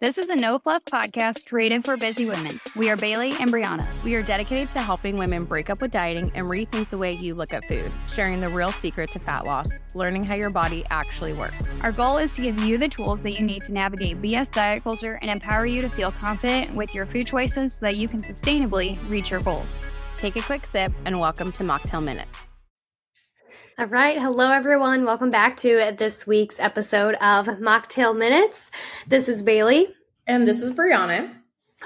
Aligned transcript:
This 0.00 0.16
is 0.16 0.28
a 0.28 0.36
no 0.36 0.60
fluff 0.60 0.84
podcast 0.84 1.48
created 1.48 1.84
for 1.84 1.96
busy 1.96 2.24
women. 2.24 2.60
We 2.76 2.88
are 2.88 2.94
Bailey 2.94 3.32
and 3.40 3.52
Brianna. 3.52 3.84
We 4.04 4.14
are 4.14 4.22
dedicated 4.22 4.70
to 4.70 4.78
helping 4.78 5.18
women 5.18 5.44
break 5.44 5.70
up 5.70 5.80
with 5.80 5.90
dieting 5.90 6.30
and 6.36 6.46
rethink 6.46 6.88
the 6.90 6.96
way 6.96 7.14
you 7.14 7.34
look 7.34 7.52
at 7.52 7.64
food, 7.64 7.90
sharing 8.06 8.40
the 8.40 8.48
real 8.48 8.70
secret 8.70 9.10
to 9.10 9.18
fat 9.18 9.44
loss, 9.44 9.68
learning 9.96 10.22
how 10.22 10.36
your 10.36 10.50
body 10.50 10.84
actually 10.90 11.32
works. 11.32 11.64
Our 11.80 11.90
goal 11.90 12.18
is 12.18 12.32
to 12.34 12.42
give 12.42 12.60
you 12.60 12.78
the 12.78 12.88
tools 12.88 13.22
that 13.22 13.40
you 13.40 13.44
need 13.44 13.64
to 13.64 13.72
navigate 13.72 14.22
BS 14.22 14.52
diet 14.52 14.84
culture 14.84 15.18
and 15.20 15.32
empower 15.32 15.66
you 15.66 15.82
to 15.82 15.88
feel 15.88 16.12
confident 16.12 16.76
with 16.76 16.94
your 16.94 17.04
food 17.04 17.26
choices 17.26 17.74
so 17.74 17.86
that 17.86 17.96
you 17.96 18.06
can 18.06 18.22
sustainably 18.22 18.96
reach 19.10 19.32
your 19.32 19.40
goals. 19.40 19.80
Take 20.16 20.36
a 20.36 20.42
quick 20.42 20.64
sip 20.64 20.92
and 21.06 21.18
welcome 21.18 21.50
to 21.50 21.64
Mocktail 21.64 22.04
Minutes. 22.04 22.47
All 23.78 23.86
right. 23.86 24.18
Hello, 24.18 24.50
everyone. 24.50 25.04
Welcome 25.04 25.30
back 25.30 25.56
to 25.58 25.94
this 25.96 26.26
week's 26.26 26.58
episode 26.58 27.14
of 27.20 27.46
Mocktail 27.46 28.18
Minutes. 28.18 28.72
This 29.06 29.28
is 29.28 29.40
Bailey. 29.44 29.94
And 30.26 30.48
this 30.48 30.62
is 30.62 30.72
Brianna. 30.72 31.32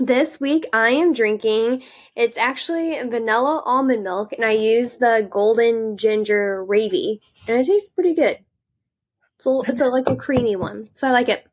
This 0.00 0.40
week 0.40 0.64
I 0.72 0.88
am 0.88 1.12
drinking, 1.12 1.82
it's 2.16 2.38
actually 2.38 2.98
vanilla 3.02 3.62
almond 3.66 4.04
milk, 4.04 4.32
and 4.32 4.42
I 4.42 4.52
use 4.52 4.94
the 4.94 5.28
golden 5.30 5.98
ginger 5.98 6.64
Rayvi, 6.66 7.20
and 7.46 7.60
it 7.60 7.66
tastes 7.66 7.90
pretty 7.90 8.14
good. 8.14 8.38
It's 9.36 9.44
a, 9.44 9.60
it's 9.68 9.80
a, 9.82 9.88
like 9.88 10.08
a 10.08 10.16
creamy 10.16 10.56
one, 10.56 10.88
so 10.94 11.06
I 11.06 11.10
like 11.10 11.28
it. 11.28 11.46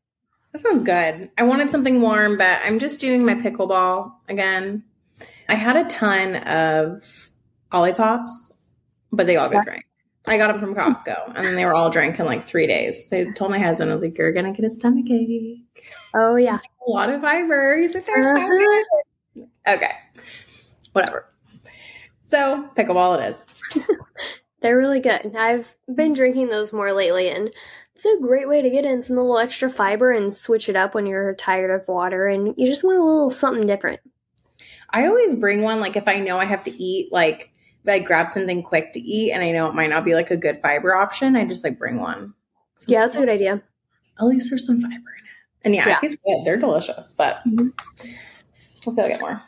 That 0.53 0.59
sounds 0.59 0.83
good. 0.83 1.31
I 1.37 1.43
wanted 1.43 1.69
something 1.69 1.99
warm, 1.99 2.37
but 2.37 2.61
I'm 2.63 2.79
just 2.79 3.01
doing 3.01 3.25
my 3.25 3.35
pickleball 3.35 4.13
again. 4.29 4.85
I 5.49 5.55
had 5.55 5.75
a 5.75 5.83
ton 5.89 6.37
of 6.37 7.29
Olipops, 7.73 8.53
but 9.11 9.27
they 9.27 9.35
all 9.35 9.49
got 9.49 9.65
drank. 9.65 9.83
I 10.29 10.37
got 10.37 10.47
them 10.47 10.59
from 10.59 10.75
Costco, 10.75 11.33
and 11.35 11.43
then 11.43 11.55
they 11.55 11.65
were 11.65 11.73
all 11.73 11.89
drank 11.89 12.19
in 12.19 12.25
like 12.27 12.45
three 12.45 12.67
days. 12.67 13.09
I 13.11 13.25
told 13.35 13.49
my 13.49 13.57
husband, 13.57 13.89
I 13.89 13.95
was 13.95 14.03
like, 14.03 14.15
"You're 14.15 14.31
gonna 14.31 14.53
get 14.53 14.63
a 14.63 14.69
stomach 14.69 15.09
ache." 15.09 15.83
Oh 16.13 16.35
yeah, 16.35 16.59
a 16.87 16.89
lot 16.89 17.09
of 17.09 17.19
fiber. 17.21 17.79
He's 17.79 17.95
like, 17.95 18.05
"There's 18.05 18.27
uh-huh. 18.27 19.45
Okay, 19.67 19.91
whatever. 20.93 21.25
So 22.27 22.69
pickleball 22.77 23.19
it 23.19 23.31
is. 23.31 23.85
They're 24.61 24.77
really 24.77 24.99
good. 24.99 25.35
I've 25.35 25.75
been 25.93 26.13
drinking 26.13 26.49
those 26.49 26.73
more 26.73 26.93
lately, 26.93 27.31
and 27.31 27.51
it's 27.95 28.05
a 28.05 28.19
great 28.21 28.47
way 28.47 28.61
to 28.61 28.69
get 28.69 28.85
in 28.85 29.01
some 29.01 29.15
little 29.15 29.39
extra 29.39 29.67
fiber 29.67 30.11
and 30.11 30.31
switch 30.31 30.69
it 30.69 30.75
up 30.75 30.93
when 30.93 31.07
you're 31.07 31.33
tired 31.35 31.71
of 31.71 31.87
water 31.87 32.27
and 32.27 32.53
you 32.55 32.67
just 32.67 32.83
want 32.83 32.99
a 32.99 33.03
little 33.03 33.31
something 33.31 33.65
different. 33.65 33.99
I 34.91 35.07
always 35.07 35.33
bring 35.33 35.63
one, 35.63 35.79
like 35.79 35.95
if 35.95 36.07
I 36.07 36.19
know 36.19 36.37
I 36.37 36.45
have 36.45 36.63
to 36.65 36.83
eat, 36.83 37.11
like 37.11 37.51
if 37.83 37.89
I 37.89 37.99
grab 37.99 38.29
something 38.29 38.63
quick 38.63 38.93
to 38.93 38.99
eat 38.99 39.31
and 39.31 39.43
I 39.43 39.51
know 39.51 39.67
it 39.67 39.75
might 39.75 39.89
not 39.89 40.05
be 40.05 40.13
like 40.13 40.31
a 40.31 40.37
good 40.37 40.61
fiber 40.61 40.95
option, 40.95 41.35
I 41.35 41.45
just 41.45 41.63
like 41.63 41.79
bring 41.79 41.99
one. 41.99 42.33
So 42.77 42.85
yeah, 42.87 43.01
that's 43.01 43.17
a 43.17 43.19
good 43.19 43.29
idea. 43.29 43.61
At 44.19 44.25
least 44.25 44.49
there's 44.49 44.65
some 44.65 44.81
fiber 44.81 44.93
in 44.93 44.95
it. 44.97 45.63
And 45.63 45.75
yeah, 45.75 45.87
yeah. 45.87 45.95
it 45.95 45.99
tastes 46.01 46.21
good. 46.21 46.45
They're 46.45 46.57
delicious, 46.57 47.13
but 47.13 47.37
mm-hmm. 47.47 47.67
hopefully 48.83 49.01
I'll 49.03 49.09
get 49.09 49.21
more. 49.21 49.41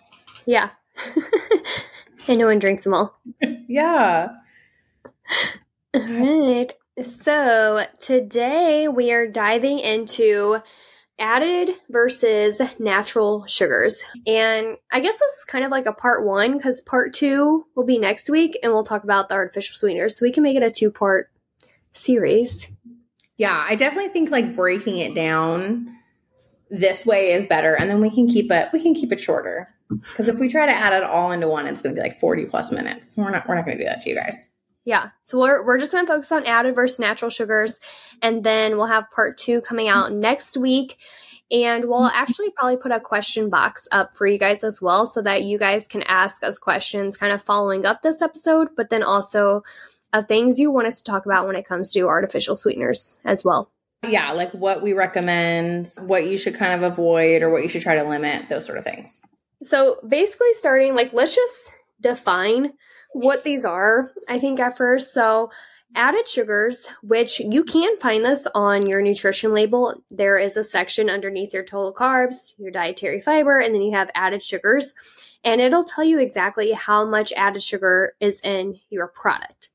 Yeah. 0.45 0.69
and 2.27 2.39
no 2.39 2.47
one 2.47 2.59
drinks 2.59 2.83
them 2.83 2.93
all. 2.93 3.19
yeah. 3.67 4.29
All 5.93 6.01
right. 6.01 6.73
So 7.03 7.85
today 7.99 8.87
we 8.87 9.11
are 9.11 9.27
diving 9.27 9.79
into 9.79 10.61
added 11.21 11.69
versus 11.89 12.59
natural 12.79 13.45
sugars. 13.45 14.03
And 14.25 14.75
I 14.91 14.99
guess 14.99 15.17
this 15.17 15.31
is 15.31 15.45
kind 15.45 15.63
of 15.63 15.71
like 15.71 15.85
a 15.85 15.93
part 15.93 16.25
one 16.25 16.57
because 16.57 16.81
part 16.81 17.13
two 17.13 17.65
will 17.75 17.85
be 17.85 17.99
next 17.99 18.29
week 18.29 18.57
and 18.63 18.73
we'll 18.73 18.83
talk 18.83 19.03
about 19.03 19.29
the 19.29 19.35
artificial 19.35 19.75
sweeteners. 19.77 20.17
So 20.17 20.25
we 20.25 20.31
can 20.31 20.43
make 20.43 20.57
it 20.57 20.63
a 20.63 20.71
two 20.71 20.91
part 20.91 21.29
series. 21.93 22.71
Yeah, 23.37 23.65
I 23.67 23.75
definitely 23.75 24.11
think 24.11 24.31
like 24.31 24.55
breaking 24.55 24.97
it 24.97 25.15
down 25.15 25.95
this 26.69 27.05
way 27.05 27.33
is 27.33 27.45
better 27.45 27.75
and 27.75 27.89
then 27.89 28.01
we 28.01 28.09
can 28.09 28.27
keep 28.27 28.49
it 28.51 28.69
we 28.73 28.81
can 28.81 28.95
keep 28.95 29.11
it 29.11 29.21
shorter. 29.21 29.69
Because 29.89 30.27
if 30.27 30.35
we 30.37 30.47
try 30.49 30.65
to 30.65 30.71
add 30.71 30.93
it 30.93 31.03
all 31.03 31.31
into 31.31 31.47
one, 31.47 31.67
it's 31.67 31.81
gonna 31.81 31.95
be 31.95 32.01
like 32.01 32.19
40 32.19 32.45
plus 32.45 32.71
minutes. 32.71 33.15
We're 33.15 33.29
not 33.29 33.47
we're 33.47 33.55
not 33.55 33.65
gonna 33.65 33.77
do 33.77 33.83
that 33.85 34.01
to 34.01 34.09
you 34.09 34.15
guys. 34.15 34.50
Yeah. 34.83 35.09
So 35.23 35.39
we're, 35.39 35.65
we're 35.65 35.77
just 35.77 35.91
going 35.91 36.05
to 36.05 36.11
focus 36.11 36.31
on 36.31 36.45
added 36.45 36.75
versus 36.75 36.99
natural 36.99 37.29
sugars. 37.29 37.79
And 38.21 38.43
then 38.43 38.77
we'll 38.77 38.87
have 38.87 39.11
part 39.11 39.37
two 39.37 39.61
coming 39.61 39.87
out 39.87 40.11
next 40.11 40.57
week. 40.57 40.97
And 41.51 41.85
we'll 41.85 42.07
mm-hmm. 42.07 42.17
actually 42.17 42.49
probably 42.51 42.77
put 42.77 42.91
a 42.91 42.99
question 42.99 43.49
box 43.49 43.87
up 43.91 44.15
for 44.15 44.25
you 44.25 44.39
guys 44.39 44.63
as 44.63 44.81
well 44.81 45.05
so 45.05 45.21
that 45.21 45.43
you 45.43 45.57
guys 45.57 45.87
can 45.87 46.01
ask 46.03 46.43
us 46.43 46.57
questions 46.57 47.17
kind 47.17 47.33
of 47.33 47.43
following 47.43 47.85
up 47.85 48.01
this 48.01 48.21
episode, 48.21 48.69
but 48.75 48.89
then 48.89 49.03
also 49.03 49.63
of 50.13 50.27
things 50.27 50.59
you 50.59 50.71
want 50.71 50.87
us 50.87 50.97
to 50.97 51.03
talk 51.03 51.25
about 51.25 51.47
when 51.47 51.55
it 51.55 51.67
comes 51.67 51.91
to 51.93 52.07
artificial 52.07 52.55
sweeteners 52.55 53.19
as 53.23 53.43
well. 53.43 53.71
Yeah, 54.07 54.31
like 54.31 54.51
what 54.51 54.81
we 54.81 54.93
recommend, 54.93 55.93
what 56.01 56.25
you 56.25 56.37
should 56.37 56.55
kind 56.55 56.73
of 56.73 56.91
avoid, 56.91 57.43
or 57.43 57.51
what 57.51 57.61
you 57.61 57.69
should 57.69 57.83
try 57.83 57.95
to 57.95 58.03
limit, 58.03 58.49
those 58.49 58.65
sort 58.65 58.77
of 58.77 58.83
things. 58.83 59.21
So 59.61 59.99
basically, 60.07 60.53
starting 60.53 60.95
like, 60.95 61.13
let's 61.13 61.35
just 61.35 61.71
define 62.01 62.73
what 63.13 63.43
these 63.43 63.65
are, 63.65 64.11
I 64.29 64.37
think, 64.37 64.59
at 64.59 64.77
first. 64.77 65.13
So, 65.13 65.51
added 65.95 66.27
sugars, 66.27 66.87
which 67.03 67.39
you 67.39 67.63
can 67.63 67.97
find 67.99 68.23
this 68.23 68.47
on 68.55 68.87
your 68.87 69.01
nutrition 69.01 69.53
label. 69.53 70.01
There 70.09 70.37
is 70.37 70.55
a 70.55 70.63
section 70.63 71.09
underneath 71.09 71.53
your 71.53 71.63
total 71.63 71.93
carbs, 71.93 72.53
your 72.57 72.71
dietary 72.71 73.19
fiber, 73.19 73.57
and 73.57 73.73
then 73.75 73.81
you 73.81 73.91
have 73.91 74.09
added 74.15 74.41
sugars. 74.41 74.93
And 75.43 75.59
it'll 75.59 75.83
tell 75.83 76.03
you 76.03 76.19
exactly 76.19 76.71
how 76.71 77.05
much 77.05 77.33
added 77.33 77.61
sugar 77.61 78.13
is 78.19 78.39
in 78.41 78.79
your 78.89 79.07
product. 79.07 79.69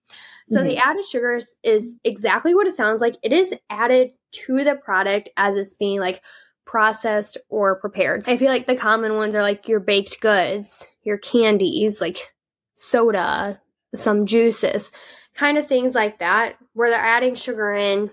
So 0.49 0.59
mm-hmm. 0.59 0.69
the 0.69 0.79
added 0.79 1.05
sugars 1.05 1.55
is 1.63 1.95
exactly 2.05 2.55
what 2.55 2.67
it 2.67 2.75
sounds 2.75 3.01
like. 3.01 3.17
It 3.23 3.33
is 3.33 3.55
added 3.69 4.13
to 4.33 4.65
the 4.65 4.77
product 4.77 5.29
as 5.37 5.57
it's 5.57 5.75
being 5.75 5.99
like 5.99 6.23
processed 6.65 7.39
or 7.49 7.81
prepared. 7.81 8.25
I 8.27 8.37
feel 8.37 8.49
like 8.49 8.67
the 8.67 8.77
common 8.77 9.17
ones 9.17 9.35
are 9.35 9.43
like 9.43 9.69
your 9.69 9.81
baked 9.81 10.21
goods, 10.21 10.87
your 11.03 11.19
candies, 11.19 12.01
like 12.01 12.33
soda, 12.77 13.61
some 13.95 14.27
juices, 14.27 14.93
kind 15.35 15.59
of 15.59 15.67
things 15.67 15.95
like 15.95 16.21
that, 16.21 16.57
where 16.75 16.91
they're 16.91 17.01
adding 17.01 17.35
sugar 17.35 17.75
in 17.75 18.11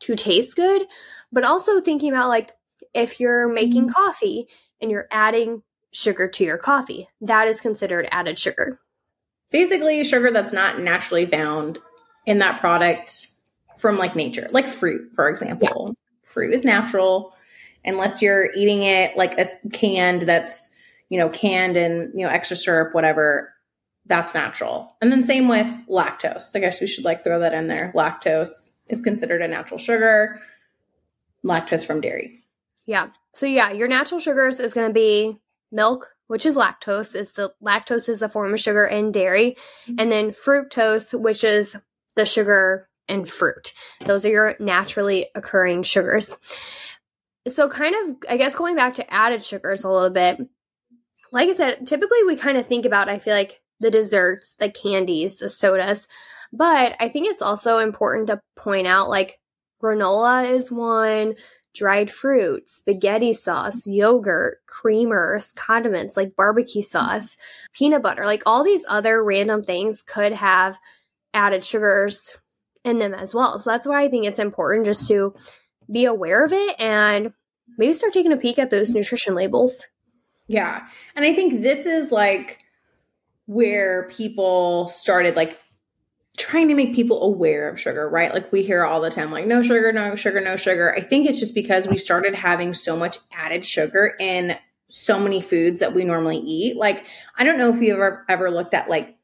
to 0.00 0.14
taste 0.14 0.56
good, 0.56 0.86
but 1.30 1.44
also 1.44 1.80
thinking 1.80 2.10
about 2.10 2.28
like 2.28 2.50
if 2.94 3.20
you're 3.20 3.48
making 3.48 3.84
mm-hmm. 3.84 3.92
coffee 3.92 4.48
and 4.80 4.90
you're 4.90 5.08
adding 5.10 5.62
sugar 5.92 6.28
to 6.28 6.44
your 6.44 6.58
coffee, 6.58 7.08
that 7.20 7.46
is 7.46 7.60
considered 7.60 8.08
added 8.10 8.38
sugar. 8.38 8.80
Basically, 9.50 10.02
sugar 10.04 10.30
that's 10.30 10.52
not 10.52 10.80
naturally 10.80 11.26
found 11.26 11.78
in 12.26 12.38
that 12.38 12.60
product 12.60 13.28
from 13.78 13.96
like 13.96 14.14
nature, 14.14 14.48
like 14.50 14.68
fruit, 14.68 15.14
for 15.14 15.28
example. 15.28 15.86
Yeah. 15.88 15.94
Fruit 16.22 16.54
is 16.54 16.64
natural 16.64 17.34
unless 17.84 18.22
you're 18.22 18.52
eating 18.52 18.82
it 18.82 19.16
like 19.16 19.38
a 19.38 19.48
canned 19.72 20.22
that's, 20.22 20.70
you 21.08 21.18
know, 21.18 21.28
canned 21.28 21.76
and, 21.76 22.12
you 22.14 22.24
know, 22.24 22.30
extra 22.30 22.56
syrup, 22.56 22.94
whatever 22.94 23.52
that's 24.10 24.34
natural. 24.34 24.96
And 25.00 25.10
then 25.10 25.22
same 25.22 25.46
with 25.46 25.68
lactose. 25.88 26.50
I 26.54 26.58
guess 26.58 26.80
we 26.80 26.88
should 26.88 27.04
like 27.04 27.22
throw 27.22 27.38
that 27.38 27.54
in 27.54 27.68
there. 27.68 27.92
Lactose 27.94 28.72
is 28.88 29.00
considered 29.00 29.40
a 29.40 29.48
natural 29.48 29.78
sugar. 29.78 30.40
Lactose 31.44 31.86
from 31.86 32.00
dairy. 32.00 32.40
Yeah. 32.86 33.10
So 33.32 33.46
yeah, 33.46 33.70
your 33.70 33.86
natural 33.86 34.20
sugars 34.20 34.58
is 34.58 34.74
going 34.74 34.88
to 34.88 34.92
be 34.92 35.38
milk, 35.70 36.08
which 36.26 36.44
is 36.44 36.56
lactose. 36.56 37.14
Is 37.14 37.32
the 37.32 37.52
lactose 37.62 38.08
is 38.08 38.20
a 38.20 38.28
form 38.28 38.52
of 38.52 38.60
sugar 38.60 38.84
in 38.84 39.12
dairy, 39.12 39.56
mm-hmm. 39.84 39.94
and 40.00 40.10
then 40.10 40.32
fructose, 40.32 41.18
which 41.18 41.44
is 41.44 41.76
the 42.16 42.26
sugar 42.26 42.88
in 43.06 43.24
fruit. 43.24 43.72
Those 44.04 44.26
are 44.26 44.30
your 44.30 44.56
naturally 44.58 45.28
occurring 45.36 45.84
sugars. 45.84 46.30
So 47.46 47.68
kind 47.68 47.94
of 47.94 48.16
I 48.28 48.36
guess 48.36 48.56
going 48.56 48.74
back 48.74 48.94
to 48.94 49.14
added 49.14 49.44
sugars 49.44 49.84
a 49.84 49.90
little 49.90 50.10
bit. 50.10 50.40
Like 51.30 51.48
I 51.48 51.52
said, 51.52 51.86
typically 51.86 52.24
we 52.26 52.34
kind 52.34 52.58
of 52.58 52.66
think 52.66 52.84
about 52.86 53.08
I 53.08 53.20
feel 53.20 53.34
like 53.34 53.62
the 53.80 53.90
desserts, 53.90 54.54
the 54.58 54.70
candies, 54.70 55.36
the 55.36 55.48
sodas. 55.48 56.06
But 56.52 56.96
I 57.00 57.08
think 57.08 57.26
it's 57.26 57.42
also 57.42 57.78
important 57.78 58.28
to 58.28 58.40
point 58.56 58.86
out 58.86 59.08
like 59.08 59.38
granola 59.82 60.50
is 60.50 60.70
one, 60.70 61.34
dried 61.74 62.10
fruit, 62.10 62.68
spaghetti 62.68 63.32
sauce, 63.32 63.86
yogurt, 63.86 64.58
creamers, 64.68 65.54
condiments 65.54 66.16
like 66.16 66.36
barbecue 66.36 66.82
sauce, 66.82 67.36
peanut 67.72 68.02
butter, 68.02 68.26
like 68.26 68.42
all 68.46 68.64
these 68.64 68.84
other 68.88 69.22
random 69.22 69.62
things 69.62 70.02
could 70.02 70.32
have 70.32 70.78
added 71.32 71.64
sugars 71.64 72.36
in 72.84 72.98
them 72.98 73.14
as 73.14 73.34
well. 73.34 73.58
So 73.58 73.70
that's 73.70 73.86
why 73.86 74.02
I 74.02 74.08
think 74.08 74.26
it's 74.26 74.38
important 74.38 74.86
just 74.86 75.06
to 75.08 75.34
be 75.90 76.04
aware 76.04 76.44
of 76.44 76.52
it 76.52 76.80
and 76.80 77.32
maybe 77.78 77.92
start 77.92 78.12
taking 78.12 78.32
a 78.32 78.36
peek 78.36 78.58
at 78.58 78.70
those 78.70 78.90
nutrition 78.90 79.34
labels. 79.34 79.88
Yeah. 80.48 80.86
And 81.14 81.24
I 81.24 81.32
think 81.32 81.62
this 81.62 81.86
is 81.86 82.10
like 82.10 82.58
where 83.50 84.06
people 84.10 84.86
started 84.86 85.34
like 85.34 85.58
trying 86.38 86.68
to 86.68 86.74
make 86.76 86.94
people 86.94 87.20
aware 87.24 87.68
of 87.68 87.80
sugar, 87.80 88.08
right? 88.08 88.32
Like 88.32 88.52
we 88.52 88.62
hear 88.62 88.84
all 88.84 89.00
the 89.00 89.10
time, 89.10 89.32
like 89.32 89.44
no 89.44 89.60
sugar, 89.60 89.90
no 89.90 90.14
sugar, 90.14 90.40
no 90.40 90.54
sugar. 90.54 90.94
I 90.96 91.00
think 91.00 91.28
it's 91.28 91.40
just 91.40 91.52
because 91.52 91.88
we 91.88 91.96
started 91.96 92.32
having 92.32 92.72
so 92.72 92.96
much 92.96 93.18
added 93.32 93.64
sugar 93.64 94.14
in 94.20 94.56
so 94.86 95.18
many 95.18 95.40
foods 95.40 95.80
that 95.80 95.92
we 95.94 96.04
normally 96.04 96.36
eat. 96.36 96.76
Like, 96.76 97.04
I 97.38 97.42
don't 97.42 97.58
know 97.58 97.74
if 97.74 97.82
you 97.82 97.92
ever 97.92 98.24
ever 98.28 98.52
looked 98.52 98.72
at 98.72 98.88
like 98.88 99.18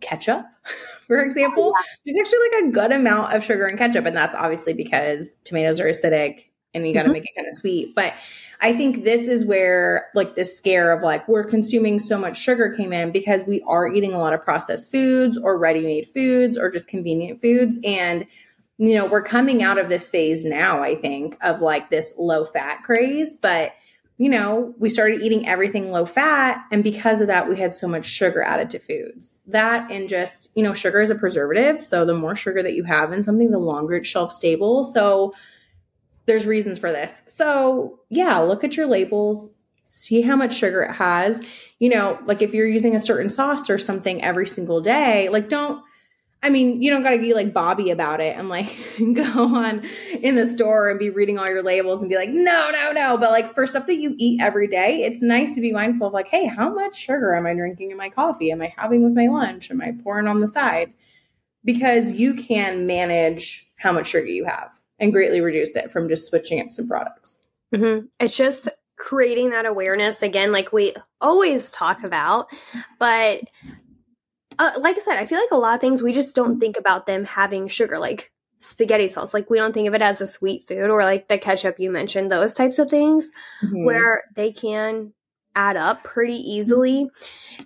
ketchup, 0.00 0.46
for 1.08 1.18
example. 1.18 1.72
There's 2.06 2.24
actually 2.24 2.38
like 2.52 2.64
a 2.66 2.70
good 2.70 2.92
amount 2.92 3.32
of 3.32 3.42
sugar 3.42 3.66
in 3.66 3.76
ketchup, 3.76 4.06
and 4.06 4.16
that's 4.16 4.36
obviously 4.36 4.72
because 4.72 5.32
tomatoes 5.42 5.80
are 5.80 5.86
acidic 5.86 6.44
and 6.74 6.86
you 6.86 6.94
got 6.94 7.02
to 7.02 7.06
mm-hmm. 7.06 7.14
make 7.14 7.24
it 7.24 7.34
kind 7.34 7.48
of 7.48 7.54
sweet. 7.54 7.92
But 7.96 8.14
I 8.62 8.74
think 8.76 9.02
this 9.02 9.28
is 9.28 9.44
where 9.44 10.06
like 10.14 10.36
the 10.36 10.44
scare 10.44 10.96
of 10.96 11.02
like 11.02 11.26
we're 11.28 11.44
consuming 11.44 11.98
so 11.98 12.16
much 12.16 12.38
sugar 12.38 12.70
came 12.70 12.92
in 12.92 13.10
because 13.10 13.44
we 13.44 13.60
are 13.66 13.92
eating 13.92 14.12
a 14.12 14.18
lot 14.18 14.32
of 14.32 14.44
processed 14.44 14.90
foods 14.90 15.36
or 15.36 15.58
ready-made 15.58 16.08
foods 16.10 16.56
or 16.56 16.70
just 16.70 16.86
convenient 16.86 17.42
foods 17.42 17.78
and 17.84 18.26
you 18.78 18.94
know, 18.96 19.06
we're 19.06 19.22
coming 19.22 19.62
out 19.62 19.78
of 19.78 19.88
this 19.88 20.08
phase 20.08 20.44
now, 20.44 20.82
I 20.82 20.96
think, 20.96 21.36
of 21.40 21.60
like 21.60 21.90
this 21.90 22.14
low 22.18 22.44
fat 22.44 22.82
craze, 22.82 23.36
but 23.36 23.74
you 24.18 24.28
know, 24.28 24.74
we 24.78 24.88
started 24.90 25.22
eating 25.22 25.48
everything 25.48 25.90
low 25.90 26.04
fat. 26.04 26.64
And 26.70 26.84
because 26.84 27.20
of 27.20 27.26
that, 27.26 27.48
we 27.48 27.58
had 27.58 27.72
so 27.74 27.88
much 27.88 28.04
sugar 28.04 28.42
added 28.42 28.70
to 28.70 28.78
foods. 28.78 29.38
That 29.46 29.90
and 29.90 30.08
just, 30.08 30.50
you 30.54 30.62
know, 30.62 30.74
sugar 30.74 31.00
is 31.00 31.10
a 31.10 31.14
preservative. 31.14 31.82
So 31.82 32.04
the 32.04 32.14
more 32.14 32.36
sugar 32.36 32.62
that 32.62 32.74
you 32.74 32.84
have 32.84 33.12
in 33.12 33.24
something, 33.24 33.50
the 33.50 33.58
longer 33.58 33.96
it's 33.96 34.08
shelf 34.08 34.30
stable. 34.30 34.84
So 34.84 35.34
there's 36.26 36.46
reasons 36.46 36.78
for 36.78 36.92
this. 36.92 37.22
So 37.26 38.00
yeah, 38.08 38.38
look 38.38 38.64
at 38.64 38.76
your 38.76 38.86
labels, 38.86 39.54
see 39.84 40.22
how 40.22 40.36
much 40.36 40.54
sugar 40.54 40.82
it 40.82 40.94
has. 40.94 41.42
You 41.78 41.90
know, 41.90 42.18
like 42.26 42.42
if 42.42 42.54
you're 42.54 42.66
using 42.66 42.94
a 42.94 43.00
certain 43.00 43.30
sauce 43.30 43.68
or 43.68 43.78
something 43.78 44.22
every 44.22 44.46
single 44.46 44.80
day, 44.80 45.28
like 45.28 45.48
don't 45.48 45.82
I 46.44 46.50
mean, 46.50 46.82
you 46.82 46.90
don't 46.90 47.04
got 47.04 47.10
to 47.10 47.18
be 47.18 47.34
like 47.34 47.52
Bobby 47.52 47.90
about 47.90 48.20
it 48.20 48.36
and 48.36 48.48
like 48.48 48.76
go 49.14 49.54
on 49.54 49.84
in 50.20 50.34
the 50.34 50.46
store 50.46 50.90
and 50.90 50.98
be 50.98 51.08
reading 51.08 51.38
all 51.38 51.46
your 51.46 51.62
labels 51.62 52.00
and 52.00 52.10
be 52.10 52.16
like, 52.16 52.30
no, 52.30 52.70
no, 52.72 52.90
no. 52.90 53.16
But 53.16 53.30
like 53.30 53.54
for 53.54 53.64
stuff 53.64 53.86
that 53.86 53.98
you 53.98 54.16
eat 54.18 54.42
every 54.42 54.66
day, 54.66 55.04
it's 55.04 55.22
nice 55.22 55.54
to 55.54 55.60
be 55.60 55.70
mindful 55.70 56.08
of 56.08 56.12
like, 56.12 56.26
hey, 56.26 56.46
how 56.46 56.68
much 56.74 56.96
sugar 56.96 57.36
am 57.36 57.46
I 57.46 57.54
drinking 57.54 57.92
in 57.92 57.96
my 57.96 58.08
coffee? 58.08 58.50
Am 58.50 58.60
I 58.60 58.74
having 58.76 59.04
with 59.04 59.12
my 59.12 59.28
lunch? 59.28 59.70
Am 59.70 59.80
I 59.80 59.92
pouring 60.02 60.26
on 60.26 60.40
the 60.40 60.48
side? 60.48 60.92
Because 61.64 62.10
you 62.10 62.34
can 62.34 62.88
manage 62.88 63.68
how 63.78 63.92
much 63.92 64.08
sugar 64.08 64.26
you 64.26 64.44
have 64.44 64.70
and 64.98 65.12
greatly 65.12 65.40
reduce 65.40 65.74
it 65.76 65.90
from 65.90 66.08
just 66.08 66.28
switching 66.28 66.58
it 66.58 66.70
to 66.72 66.84
products. 66.84 67.38
Mm-hmm. 67.74 68.06
It's 68.20 68.36
just 68.36 68.68
creating 68.96 69.50
that 69.50 69.66
awareness 69.66 70.22
again, 70.22 70.52
like 70.52 70.72
we 70.72 70.94
always 71.20 71.70
talk 71.70 72.04
about. 72.04 72.46
But 72.98 73.40
uh, 74.58 74.70
like 74.78 74.96
I 74.96 75.00
said, 75.00 75.16
I 75.16 75.26
feel 75.26 75.38
like 75.38 75.50
a 75.50 75.56
lot 75.56 75.74
of 75.74 75.80
things 75.80 76.02
we 76.02 76.12
just 76.12 76.36
don't 76.36 76.60
think 76.60 76.78
about 76.78 77.06
them 77.06 77.24
having 77.24 77.66
sugar, 77.66 77.98
like 77.98 78.30
spaghetti 78.58 79.08
sauce. 79.08 79.34
Like 79.34 79.50
we 79.50 79.58
don't 79.58 79.72
think 79.72 79.88
of 79.88 79.94
it 79.94 80.02
as 80.02 80.20
a 80.20 80.26
sweet 80.26 80.66
food, 80.68 80.90
or 80.90 81.02
like 81.02 81.28
the 81.28 81.38
ketchup 81.38 81.78
you 81.78 81.90
mentioned, 81.90 82.30
those 82.30 82.54
types 82.54 82.78
of 82.78 82.90
things, 82.90 83.30
mm-hmm. 83.64 83.84
where 83.84 84.24
they 84.36 84.52
can 84.52 85.12
add 85.54 85.76
up 85.76 86.04
pretty 86.04 86.36
easily. 86.36 87.10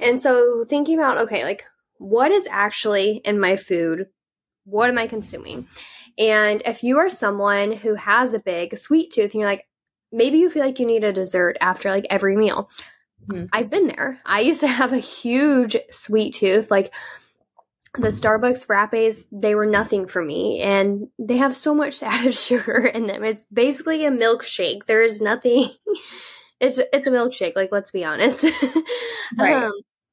And 0.01 0.21
so 0.21 0.65
thinking 0.69 0.99
about 0.99 1.19
okay, 1.19 1.45
like 1.45 1.65
what 1.99 2.31
is 2.31 2.47
actually 2.51 3.21
in 3.25 3.41
my 3.41 3.57
food? 3.57 4.07
What 4.67 4.91
am 4.91 4.99
I 4.99 5.07
consuming? 5.07 5.69
And 6.19 6.63
if 6.67 6.83
you 6.83 6.99
are 6.99 7.11
someone 7.11 7.73
who 7.73 7.95
has 7.95 8.35
a 8.35 8.39
big 8.39 8.77
sweet 8.77 9.11
tooth, 9.11 9.33
and 9.33 9.41
you're 9.41 9.51
like, 9.51 9.67
maybe 10.13 10.39
you 10.39 10.51
feel 10.51 10.65
like 10.65 10.79
you 10.79 10.87
need 10.87 11.05
a 11.05 11.13
dessert 11.13 11.57
after 11.61 11.91
like 11.91 12.07
every 12.11 12.37
meal. 12.37 12.71
Mm-hmm. 13.29 13.47
I've 13.53 13.71
been 13.71 13.89
there. 13.89 14.21
I 14.25 14.41
used 14.41 14.61
to 14.61 14.69
have 14.69 14.93
a 14.93 14.99
huge 14.99 15.77
sweet 15.91 16.35
tooth. 16.35 16.71
Like 16.71 16.93
the 17.99 18.09
Starbucks 18.09 18.67
frappes, 18.67 19.25
they 19.33 19.55
were 19.55 19.67
nothing 19.67 20.07
for 20.07 20.23
me. 20.23 20.61
And 20.61 21.09
they 21.19 21.37
have 21.39 21.57
so 21.57 21.75
much 21.75 22.03
added 22.03 22.35
sugar 22.35 22.87
in 22.87 23.07
them. 23.07 23.25
It's 23.25 23.47
basically 23.53 24.05
a 24.05 24.11
milkshake. 24.11 24.87
There 24.87 25.03
is 25.03 25.21
nothing. 25.21 25.71
It's 26.59 26.81
it's 26.91 27.07
a 27.07 27.11
milkshake, 27.11 27.55
like 27.55 27.71
let's 27.71 27.91
be 27.91 28.03
honest. 28.03 28.43
right. 29.39 29.65
Um, 29.65 29.73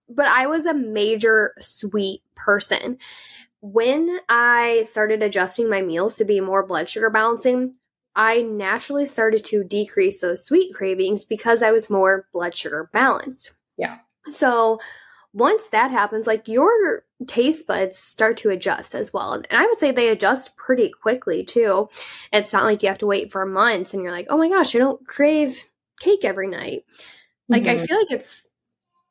but 0.09 0.27
I 0.27 0.47
was 0.47 0.65
a 0.65 0.73
major 0.73 1.53
sweet 1.61 2.21
person. 2.35 2.97
When 3.65 4.19
I 4.27 4.81
started 4.81 5.23
adjusting 5.23 5.69
my 5.69 5.81
meals 5.81 6.17
to 6.17 6.25
be 6.25 6.41
more 6.41 6.65
blood 6.65 6.89
sugar 6.89 7.09
balancing, 7.09 7.75
I 8.13 8.41
naturally 8.41 9.05
started 9.05 9.45
to 9.45 9.63
decrease 9.63 10.19
those 10.19 10.45
sweet 10.45 10.73
cravings 10.75 11.23
because 11.23 11.63
I 11.63 11.71
was 11.71 11.89
more 11.89 12.27
blood 12.33 12.53
sugar 12.53 12.89
balanced. 12.91 13.53
Yeah. 13.77 13.99
So 14.27 14.79
once 15.31 15.69
that 15.69 15.91
happens, 15.91 16.27
like 16.27 16.49
your 16.49 17.05
taste 17.25 17.65
buds 17.65 17.97
start 17.97 18.35
to 18.39 18.49
adjust 18.49 18.95
as 18.95 19.13
well. 19.13 19.31
And 19.31 19.45
I 19.49 19.65
would 19.65 19.77
say 19.77 19.91
they 19.91 20.09
adjust 20.09 20.57
pretty 20.57 20.91
quickly 21.01 21.45
too. 21.45 21.87
It's 22.33 22.51
not 22.51 22.65
like 22.65 22.83
you 22.83 22.89
have 22.89 22.97
to 22.97 23.07
wait 23.07 23.31
for 23.31 23.45
months 23.45 23.93
and 23.93 24.03
you're 24.03 24.11
like, 24.11 24.27
oh 24.29 24.37
my 24.37 24.49
gosh, 24.49 24.75
I 24.75 24.79
don't 24.79 25.07
crave 25.07 25.65
cake 26.01 26.25
every 26.25 26.49
night. 26.49 26.83
Like, 27.47 27.63
mm-hmm. 27.63 27.81
I 27.81 27.87
feel 27.87 27.97
like 27.97 28.11
it's 28.11 28.45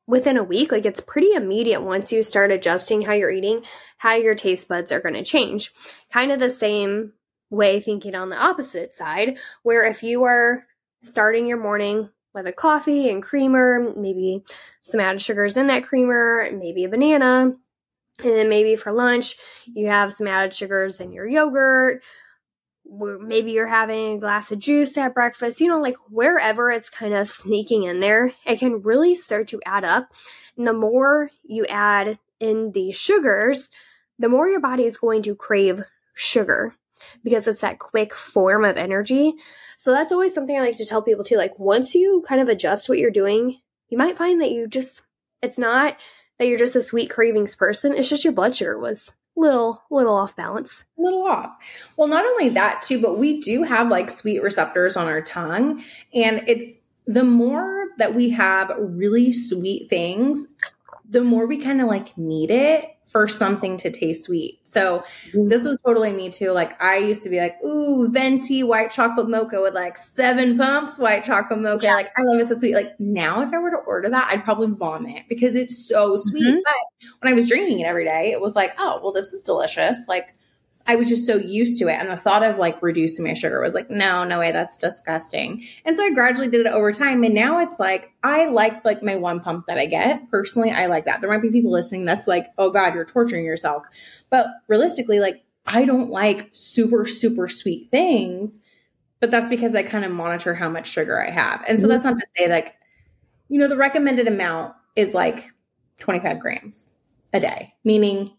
within 0.07 0.37
a 0.37 0.45
week, 0.45 0.73
like 0.73 0.87
it's 0.87 1.01
pretty 1.01 1.33
immediate 1.33 1.81
once 1.81 2.13
you 2.13 2.23
start 2.23 2.51
adjusting 2.51 3.03
how 3.03 3.13
you're 3.13 3.31
eating, 3.31 3.63
how 3.99 4.15
your 4.15 4.35
taste 4.35 4.69
buds 4.69 4.93
are 4.93 5.01
going 5.01 5.15
to 5.15 5.25
change. 5.25 5.73
Kind 6.11 6.33
of 6.33 6.39
the 6.39 6.51
same 6.51 7.13
way 7.51 7.81
thinking 7.81 8.15
on 8.15 8.31
the 8.31 8.43
opposite 8.43 8.95
side, 8.95 9.39
where 9.63 9.85
if 9.85 10.03
you 10.03 10.25
are 10.25 10.67
starting 11.03 11.47
your 11.47 11.61
morning 11.61 12.09
with 12.35 12.47
a 12.47 12.53
coffee 12.53 13.11
and 13.11 13.23
creamer, 13.23 13.93
maybe 13.97 14.43
some 14.83 15.01
added 15.01 15.21
sugars 15.21 15.57
in 15.57 15.67
that 15.69 15.85
creamer, 15.85 16.49
maybe 16.53 16.85
a 16.85 16.89
banana, 16.89 17.53
and 18.19 18.31
then 18.31 18.49
maybe 18.49 18.77
for 18.77 18.93
lunch 18.93 19.37
you 19.67 19.89
have 19.89 20.13
some 20.13 20.27
added 20.27 20.55
sugars 20.55 21.01
in 21.01 21.13
your 21.13 21.27
yogurt. 21.27 22.03
Maybe 22.85 23.53
you're 23.53 23.67
having 23.67 24.17
a 24.17 24.19
glass 24.19 24.53
of 24.53 24.59
juice 24.59 24.97
at 24.97 25.15
breakfast, 25.15 25.61
you 25.61 25.69
know, 25.69 25.81
like 25.81 25.97
wherever 26.11 26.71
it's 26.71 26.91
kind 26.91 27.15
of 27.15 27.31
sneaking 27.31 27.85
in 27.85 28.01
there, 28.01 28.33
it 28.45 28.59
can 28.59 28.83
really 28.83 29.15
start 29.15 29.49
to 29.49 29.61
add 29.65 29.85
up. 29.85 30.13
And 30.57 30.67
the 30.67 30.73
more 30.73 31.31
you 31.45 31.65
add 31.67 32.19
in 32.41 32.73
these 32.73 32.97
sugars, 32.97 33.71
the 34.19 34.29
more 34.29 34.49
your 34.49 34.61
body 34.61 34.85
is 34.85 34.99
going 34.99 35.23
to 35.23 35.35
crave 35.35 35.83
sugar 36.15 36.75
because 37.25 37.47
it's 37.49 37.61
that 37.61 37.79
quick 37.79 38.15
form 38.15 38.65
of 38.65 38.77
energy. 38.77 39.35
So 39.77 39.93
that's 39.93 40.13
always 40.13 40.35
something 40.35 40.57
I 40.57 40.61
like 40.61 40.77
to 40.79 40.87
tell 40.87 41.03
people 41.03 41.25
too. 41.25 41.37
Like 41.37 41.59
once 41.59 41.95
you 41.95 42.23
kind 42.27 42.41
of 42.41 42.49
adjust 42.49 42.89
what 42.89 42.99
you're 42.99 43.11
doing, 43.11 43.61
you 43.89 43.99
might 43.99 44.19
find 44.19 44.41
that 44.41 44.51
you 44.51 44.69
just 44.69 45.03
it's 45.41 45.59
not 45.59 45.97
that 46.39 46.47
you're 46.47 46.59
just 46.59 46.77
a 46.77 46.83
sweet 46.83 47.11
cravings 47.11 47.55
person. 47.55 47.93
It's 47.93 48.09
just 48.09 48.25
your 48.25 48.33
blood 48.33 48.55
sugar 48.55 48.79
was 48.79 49.13
little 49.37 49.83
little 49.91 50.15
off 50.15 50.37
balance. 50.37 50.85
A 50.99 51.03
little 51.03 51.25
off. 51.25 51.51
Well, 51.97 52.09
not 52.09 52.25
only 52.25 52.51
that 52.51 52.83
too, 52.83 53.01
but 53.01 53.19
we 53.19 53.41
do 53.41 53.63
have 53.63 53.89
like 53.89 54.11
sweet 54.11 54.43
receptors 54.43 54.97
on 54.97 55.07
our 55.07 55.23
tongue 55.23 55.85
and 56.15 56.43
it's 56.47 56.79
the 57.07 57.25
more 57.25 57.87
that 57.99 58.15
we 58.15 58.31
have 58.31 58.73
really 58.79 59.33
sweet 59.33 59.91
things, 59.91 60.47
the 61.13 61.23
more 61.23 61.47
we 61.47 61.59
kind 61.59 61.81
of 61.81 61.87
like 61.87 62.17
need 62.17 62.51
it 62.51 62.87
for 63.07 63.29
something 63.29 63.77
to 63.77 63.91
taste 63.91 64.25
sweet. 64.25 64.59
So 64.65 65.05
mm-hmm. 65.29 65.49
this 65.49 65.65
was 65.65 65.79
totally 65.85 66.13
me 66.13 66.31
too. 66.31 66.53
Like 66.53 66.81
I 66.81 66.97
used 66.97 67.23
to 67.25 67.29
be 67.29 67.39
like, 67.39 67.63
ooh, 67.63 68.09
venti 68.11 68.63
white 68.63 68.91
chocolate 68.91 69.29
mocha 69.29 69.61
with 69.61 69.75
like 69.75 69.99
seven 69.99 70.57
pumps 70.57 70.99
white 70.99 71.23
chocolate 71.23 71.61
mocha. 71.61 71.85
Yeah. 71.85 71.95
Like 71.95 72.11
I 72.17 72.23
love 72.23 72.41
it 72.41 72.49
so 72.49 72.57
sweet. 72.57 72.75
Like 72.75 72.99
now 72.99 73.43
if 73.43 73.53
I 73.53 73.59
were 73.59 73.71
to 73.71 73.77
order 73.77 74.09
that, 74.09 74.29
I'd 74.31 74.45
probably 74.45 74.69
vomit 74.69 75.25
because 75.29 75.55
it's 75.55 75.87
so 75.87 76.17
sweet. 76.17 76.47
Mm-hmm. 76.47 76.61
But 76.65 77.11
when 77.21 77.33
I 77.33 77.37
was 77.37 77.49
drinking 77.49 77.81
it 77.81 77.85
every 77.87 78.07
day, 78.07 78.33
it 78.33 78.41
was 78.41 78.57
like, 78.57 78.73
oh, 78.79 79.01
well, 79.03 79.13
this 79.13 79.35
is 79.35 79.43
delicious. 79.43 79.99
Like 80.09 80.35
I 80.87 80.97
was 80.97 81.09
just 81.09 81.27
so 81.27 81.37
used 81.37 81.79
to 81.79 81.89
it. 81.89 81.95
And 81.95 82.11
the 82.11 82.17
thought 82.17 82.43
of 82.43 82.59
like 82.59 82.83
reducing 82.83 83.25
my 83.25 83.35
sugar 83.35 83.61
was 83.61 83.75
like, 83.75 83.91
no, 83.91 84.25
no 84.25 84.41
way, 84.41 84.53
that's 84.53 84.79
disgusting. 84.79 85.65
And 85.85 85.97
so 85.97 86.05
I 86.05 86.11
gradually 86.11 86.49
did 86.49 86.67
it 86.67 86.73
over 86.73 86.93
time. 86.93 87.23
And 87.23 87.35
now 87.35 87.61
it's 87.61 87.79
like, 87.79 88.11
I 88.25 88.47
like 88.47 88.85
like 88.85 89.03
my 89.03 89.17
one 89.17 89.41
pump 89.41 89.67
that 89.67 89.79
I 89.79 89.87
get. 89.87 90.29
Personally, 90.31 90.71
I 90.71 90.87
like 90.87 91.05
that. 91.05 91.21
There 91.21 91.31
might 91.31 91.43
be 91.43 91.51
people 91.51 91.71
listening 91.71 92.05
that's 92.05 92.27
like, 92.27 92.47
oh 92.59 92.71
God, 92.71 92.95
you're 92.95 93.05
torturing 93.05 93.45
yourself. 93.45 93.85
But 94.31 94.47
realistically, 94.69 95.21
like, 95.21 95.45
I 95.67 95.85
don't 95.85 96.11
like 96.11 96.49
super, 96.53 97.07
super 97.07 97.47
sweet 97.47 97.91
things. 97.91 98.59
But 99.21 99.31
that's 99.31 99.47
because 99.47 99.77
I 99.77 99.85
kind 99.85 100.05
of 100.05 100.11
monitor 100.11 100.53
how 100.53 100.69
much 100.69 100.89
sugar 100.89 101.23
I 101.23 101.31
have. 101.31 101.65
And 101.69 101.79
so 101.79 101.85
mm-hmm. 101.85 101.93
that's 101.93 102.05
not 102.05 102.19
to 102.19 102.27
say 102.37 102.49
like, 102.49 102.75
you 103.49 103.59
know, 103.59 103.69
the 103.69 103.77
recommended 103.77 104.27
amount 104.27 104.75
is 104.97 105.15
like 105.15 105.53
25 106.01 106.41
grams 106.41 106.93
a 107.33 107.39
day, 107.39 107.73
meaning 107.85 108.33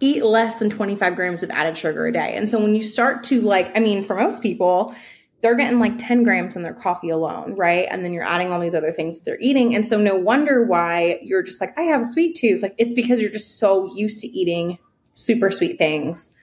eat 0.00 0.24
less 0.24 0.56
than 0.56 0.70
25 0.70 1.16
grams 1.16 1.42
of 1.42 1.50
added 1.50 1.76
sugar 1.76 2.06
a 2.06 2.12
day. 2.12 2.34
And 2.34 2.48
so 2.48 2.60
when 2.60 2.74
you 2.74 2.82
start 2.82 3.24
to 3.24 3.40
like, 3.40 3.76
I 3.76 3.80
mean, 3.80 4.04
for 4.04 4.14
most 4.14 4.42
people, 4.42 4.94
they're 5.40 5.54
getting 5.54 5.78
like 5.78 5.98
10 5.98 6.22
grams 6.24 6.56
in 6.56 6.62
their 6.62 6.74
coffee 6.74 7.10
alone, 7.10 7.54
right? 7.54 7.86
And 7.90 8.04
then 8.04 8.12
you're 8.12 8.24
adding 8.24 8.52
all 8.52 8.60
these 8.60 8.74
other 8.74 8.92
things 8.92 9.18
that 9.18 9.24
they're 9.24 9.40
eating. 9.40 9.74
And 9.74 9.86
so 9.86 9.98
no 9.98 10.14
wonder 10.16 10.64
why 10.64 11.20
you're 11.22 11.42
just 11.42 11.60
like, 11.60 11.78
I 11.78 11.82
have 11.82 12.00
a 12.00 12.04
sweet 12.04 12.36
tooth. 12.36 12.62
Like 12.62 12.74
it's 12.78 12.92
because 12.92 13.20
you're 13.20 13.30
just 13.30 13.58
so 13.58 13.92
used 13.94 14.20
to 14.20 14.26
eating 14.28 14.78
super 15.14 15.50
sweet 15.50 15.78
things 15.78 16.34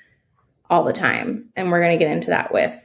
all 0.69 0.83
the 0.83 0.93
time. 0.93 1.49
And 1.55 1.71
we're 1.71 1.81
going 1.81 1.97
to 1.97 2.03
get 2.03 2.11
into 2.11 2.29
that 2.29 2.53
with 2.53 2.81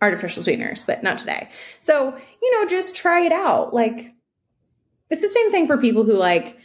artificial 0.00 0.42
sweeteners, 0.42 0.84
but 0.84 1.02
not 1.02 1.18
today. 1.18 1.48
So, 1.80 2.16
you 2.42 2.54
know, 2.54 2.68
just 2.68 2.94
try 2.94 3.20
it 3.20 3.32
out. 3.32 3.74
Like 3.74 4.12
it's 5.10 5.22
the 5.22 5.28
same 5.28 5.50
thing 5.50 5.66
for 5.66 5.78
people 5.78 6.04
who 6.04 6.14
like 6.14 6.56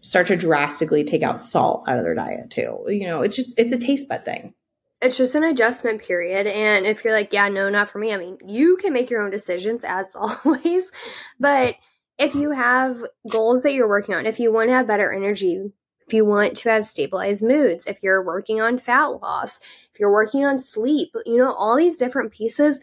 start 0.00 0.28
to 0.28 0.36
drastically 0.36 1.04
take 1.04 1.22
out 1.22 1.44
salt 1.44 1.88
out 1.88 1.98
of 1.98 2.04
their 2.04 2.14
diet 2.14 2.50
too. 2.50 2.84
You 2.88 3.06
know, 3.06 3.22
it's 3.22 3.36
just 3.36 3.58
it's 3.58 3.72
a 3.72 3.78
taste 3.78 4.08
bud 4.08 4.24
thing. 4.24 4.54
It's 5.00 5.16
just 5.16 5.34
an 5.34 5.44
adjustment 5.44 6.02
period. 6.02 6.48
And 6.48 6.84
if 6.84 7.04
you're 7.04 7.12
like, 7.12 7.32
yeah, 7.32 7.48
no, 7.48 7.70
not 7.70 7.88
for 7.88 7.98
me, 7.98 8.12
I 8.12 8.16
mean, 8.16 8.38
you 8.44 8.76
can 8.76 8.92
make 8.92 9.10
your 9.10 9.22
own 9.22 9.30
decisions 9.30 9.84
as 9.84 10.08
always. 10.14 10.90
But 11.38 11.76
if 12.18 12.34
you 12.34 12.50
have 12.50 13.04
goals 13.30 13.62
that 13.62 13.74
you're 13.74 13.88
working 13.88 14.16
on, 14.16 14.26
if 14.26 14.40
you 14.40 14.52
want 14.52 14.70
to 14.70 14.74
have 14.74 14.88
better 14.88 15.12
energy, 15.12 15.72
if 16.08 16.14
you 16.14 16.24
want 16.24 16.56
to 16.56 16.70
have 16.70 16.84
stabilized 16.84 17.44
moods, 17.44 17.86
if 17.86 18.02
you're 18.02 18.24
working 18.24 18.60
on 18.60 18.78
fat 18.78 19.06
loss, 19.06 19.60
if 19.92 20.00
you're 20.00 20.12
working 20.12 20.44
on 20.44 20.58
sleep, 20.58 21.10
you 21.26 21.36
know, 21.36 21.52
all 21.52 21.76
these 21.76 21.98
different 21.98 22.32
pieces, 22.32 22.80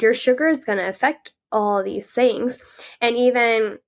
your 0.00 0.14
sugar 0.14 0.48
is 0.48 0.64
going 0.64 0.78
to 0.78 0.88
affect 0.88 1.32
all 1.52 1.84
these 1.84 2.10
things. 2.10 2.58
And 3.00 3.14
even 3.16 3.78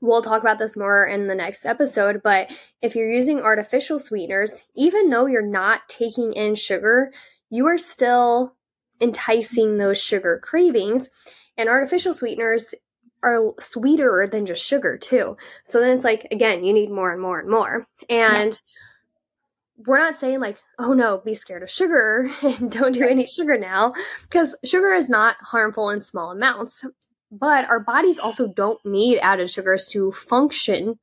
we'll 0.00 0.22
talk 0.22 0.40
about 0.40 0.58
this 0.58 0.76
more 0.76 1.06
in 1.06 1.26
the 1.26 1.34
next 1.34 1.66
episode, 1.66 2.22
but 2.22 2.56
if 2.82 2.96
you're 2.96 3.10
using 3.10 3.40
artificial 3.40 3.98
sweeteners, 3.98 4.62
even 4.74 5.10
though 5.10 5.26
you're 5.26 5.42
not 5.46 5.88
taking 5.88 6.32
in 6.32 6.54
sugar, 6.54 7.12
you 7.50 7.66
are 7.66 7.78
still 7.78 8.54
enticing 9.00 9.76
those 9.76 10.00
sugar 10.00 10.40
cravings. 10.42 11.08
And 11.56 11.68
artificial 11.68 12.14
sweeteners 12.14 12.74
are 13.22 13.52
sweeter 13.60 14.26
than 14.30 14.46
just 14.46 14.64
sugar, 14.64 14.96
too. 14.96 15.36
So 15.64 15.80
then 15.80 15.90
it's 15.90 16.04
like, 16.04 16.26
again, 16.30 16.64
you 16.64 16.72
need 16.72 16.90
more 16.90 17.12
and 17.12 17.20
more 17.20 17.38
and 17.38 17.50
more. 17.50 17.86
And 18.08 18.52
yeah. 18.52 19.84
we're 19.86 19.98
not 19.98 20.16
saying, 20.16 20.40
like, 20.40 20.60
oh 20.78 20.94
no, 20.94 21.18
be 21.18 21.34
scared 21.34 21.62
of 21.62 21.70
sugar 21.70 22.30
and 22.42 22.70
don't 22.70 22.92
do 22.92 23.06
any 23.06 23.26
sugar 23.26 23.58
now, 23.58 23.92
because 24.22 24.56
sugar 24.64 24.94
is 24.94 25.10
not 25.10 25.36
harmful 25.42 25.90
in 25.90 26.00
small 26.00 26.30
amounts. 26.30 26.84
But 27.30 27.68
our 27.68 27.80
bodies 27.80 28.18
also 28.18 28.48
don't 28.48 28.84
need 28.84 29.18
added 29.18 29.50
sugars 29.50 29.88
to 29.88 30.10
function 30.12 30.98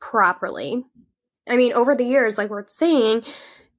properly. 0.00 0.84
I 1.48 1.56
mean, 1.56 1.72
over 1.72 1.94
the 1.94 2.04
years, 2.04 2.36
like 2.36 2.50
we're 2.50 2.68
saying, 2.68 3.24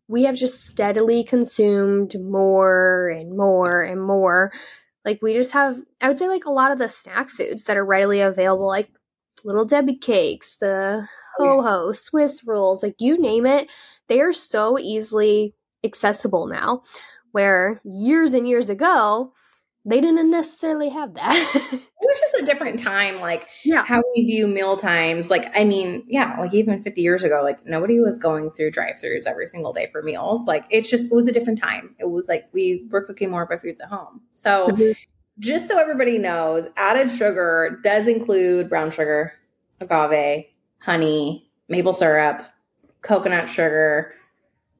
we 0.07 0.23
have 0.23 0.35
just 0.35 0.65
steadily 0.65 1.23
consumed 1.23 2.19
more 2.19 3.07
and 3.07 3.35
more 3.35 3.81
and 3.81 4.01
more. 4.01 4.51
Like 5.03 5.21
we 5.21 5.33
just 5.33 5.53
have, 5.53 5.77
I 6.01 6.07
would 6.07 6.17
say, 6.17 6.27
like 6.27 6.45
a 6.45 6.51
lot 6.51 6.71
of 6.71 6.77
the 6.77 6.89
snack 6.89 7.29
foods 7.29 7.65
that 7.65 7.77
are 7.77 7.85
readily 7.85 8.21
available, 8.21 8.67
like 8.67 8.89
Little 9.43 9.65
Debbie 9.65 9.97
cakes, 9.97 10.57
the 10.57 11.07
oh, 11.39 11.61
ho 11.61 11.61
ho, 11.61 11.91
Swiss 11.91 12.43
rolls, 12.45 12.81
like 12.81 12.95
you 12.99 13.19
name 13.19 13.45
it, 13.45 13.69
they 14.07 14.21
are 14.21 14.33
so 14.33 14.79
easily 14.79 15.53
accessible 15.83 16.47
now. 16.47 16.83
Where 17.31 17.81
years 17.83 18.33
and 18.33 18.47
years 18.47 18.69
ago, 18.69 19.33
they 19.87 20.01
didn't 20.01 20.31
necessarily 20.31 20.89
have 20.89 21.13
that. 21.13 21.51
it 21.71 21.81
was 22.01 22.19
just 22.19 22.41
a 22.41 22.45
different 22.45 22.79
time, 22.79 23.21
like 23.21 23.47
yeah. 23.63 23.85
how 23.85 24.01
we 24.15 24.25
view 24.25 24.47
meal 24.47 24.77
times. 24.77 25.29
Like, 25.29 25.55
I 25.55 25.63
mean, 25.63 26.03
yeah, 26.07 26.35
like 26.39 26.55
even 26.55 26.81
50 26.81 27.01
years 27.01 27.23
ago, 27.23 27.41
like 27.43 27.63
nobody 27.67 27.99
was 27.99 28.17
going 28.17 28.49
through 28.51 28.71
drive 28.71 28.95
throughs 28.95 29.27
every 29.27 29.45
single 29.45 29.73
day 29.73 29.89
for 29.91 30.01
meals. 30.01 30.47
Like, 30.47 30.65
it's 30.71 30.89
just, 30.89 31.05
it 31.05 31.13
was 31.13 31.27
a 31.27 31.31
different 31.31 31.61
time. 31.61 31.95
It 31.99 32.09
was 32.09 32.27
like 32.27 32.49
we 32.51 32.87
were 32.89 33.05
cooking 33.05 33.29
more 33.29 33.43
of 33.43 33.51
our 33.51 33.59
foods 33.59 33.79
at 33.79 33.89
home. 33.89 34.21
So, 34.31 34.69
mm-hmm. 34.69 34.91
just 35.37 35.67
so 35.67 35.77
everybody 35.77 36.17
knows, 36.17 36.65
added 36.77 37.11
sugar 37.11 37.79
does 37.83 38.07
include 38.07 38.69
brown 38.69 38.89
sugar, 38.89 39.33
agave, 39.79 40.45
honey, 40.79 41.51
maple 41.69 41.93
syrup, 41.93 42.43
coconut 43.03 43.47
sugar. 43.49 44.13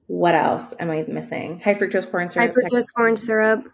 What 0.08 0.34
else 0.34 0.74
am 0.80 0.90
I 0.90 1.06
missing? 1.08 1.60
High 1.60 1.76
fructose 1.76 2.10
corn 2.10 2.30
syrup. 2.30 2.50
High 2.50 2.56
fructose 2.56 2.88
corn 2.96 3.16
syrup 3.16 3.66